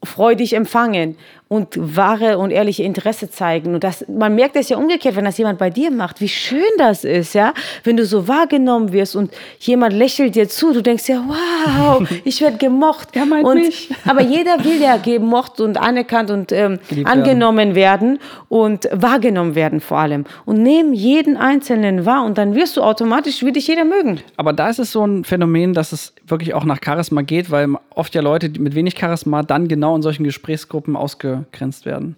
[0.03, 1.17] freudig empfangen
[1.53, 3.75] und wahre und ehrliche Interesse zeigen.
[3.75, 6.63] Und das, man merkt es ja umgekehrt, wenn das jemand bei dir macht, wie schön
[6.79, 11.09] das ist, ja, wenn du so wahrgenommen wirst und jemand lächelt dir zu, du denkst
[11.09, 13.09] ja, wow, ich werde gemocht.
[13.15, 13.91] Er meint und, mich.
[14.07, 18.11] Aber jeder will ja gemocht und anerkannt und ähm, angenommen werden.
[18.11, 20.27] werden und wahrgenommen werden vor allem.
[20.45, 24.21] Und nehmen jeden Einzelnen wahr und dann wirst du automatisch, wie dich jeder mögen.
[24.37, 27.71] Aber da ist es so ein Phänomen, dass es wirklich auch nach Charisma geht, weil
[27.93, 32.17] oft ja Leute mit wenig Charisma dann genau in solchen Gesprächsgruppen ausge ausgegrenzt werden.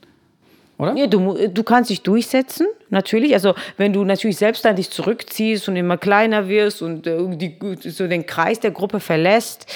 [0.83, 0.97] Oder?
[0.97, 3.35] Ja, du, du kannst dich durchsetzen, natürlich.
[3.35, 7.57] Also wenn du natürlich selbst dann dich zurückziehst und immer kleiner wirst und äh, die,
[7.89, 9.67] so den Kreis der Gruppe verlässt.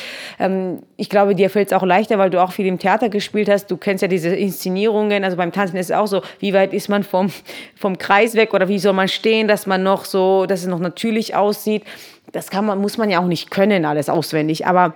[0.40, 3.48] Ähm, ich glaube, dir fällt es auch leichter, weil du auch viel im Theater gespielt
[3.48, 3.70] hast.
[3.70, 5.22] Du kennst ja diese Inszenierungen.
[5.22, 7.30] Also beim Tanzen ist es auch so, wie weit ist man vom,
[7.76, 10.80] vom Kreis weg oder wie soll man stehen, dass man noch so, dass es noch
[10.80, 11.84] natürlich aussieht.
[12.32, 14.66] Das kann man, muss man ja auch nicht können, alles auswendig.
[14.66, 14.94] Aber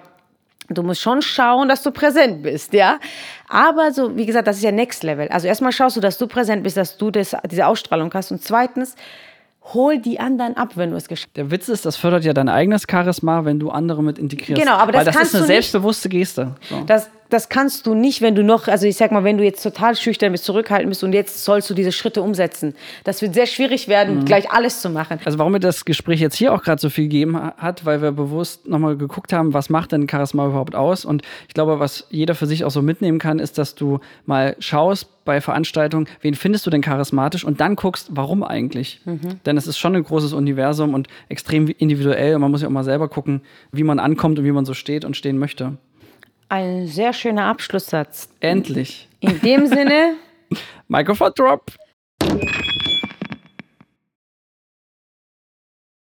[0.72, 3.00] Du musst schon schauen, dass du präsent bist, ja.
[3.48, 5.28] Aber so, wie gesagt, das ist ja Next Level.
[5.28, 8.30] Also erstmal schaust du, dass du präsent bist, dass du das, diese Ausstrahlung hast.
[8.30, 8.94] Und zweitens,
[9.74, 11.36] hol die anderen ab, wenn du es geschafft hast.
[11.36, 14.60] Der Witz ist, das fördert ja dein eigenes Charisma, wenn du andere mit integrierst.
[14.60, 16.54] Genau, aber das Weil das kannst ist eine selbstbewusste Geste.
[16.68, 16.82] So.
[16.86, 19.62] Das, das kannst du nicht, wenn du noch, also ich sag mal, wenn du jetzt
[19.62, 22.74] total schüchtern bist, zurückhalten bist und jetzt sollst du diese Schritte umsetzen.
[23.04, 24.24] Das wird sehr schwierig werden, mhm.
[24.24, 25.20] gleich alles zu machen.
[25.24, 28.12] Also warum mir das Gespräch jetzt hier auch gerade so viel gegeben hat, weil wir
[28.12, 31.04] bewusst nochmal geguckt haben, was macht denn Charisma überhaupt aus?
[31.04, 34.56] Und ich glaube, was jeder für sich auch so mitnehmen kann, ist, dass du mal
[34.58, 39.00] schaust bei Veranstaltungen, wen findest du denn charismatisch und dann guckst, warum eigentlich?
[39.04, 39.40] Mhm.
[39.46, 42.72] Denn es ist schon ein großes Universum und extrem individuell und man muss ja auch
[42.72, 45.76] mal selber gucken, wie man ankommt und wie man so steht und stehen möchte.
[46.50, 48.28] Ein sehr schöner Abschlusssatz.
[48.40, 49.08] Endlich.
[49.20, 50.16] In dem Sinne.
[50.88, 51.70] Microphone Drop.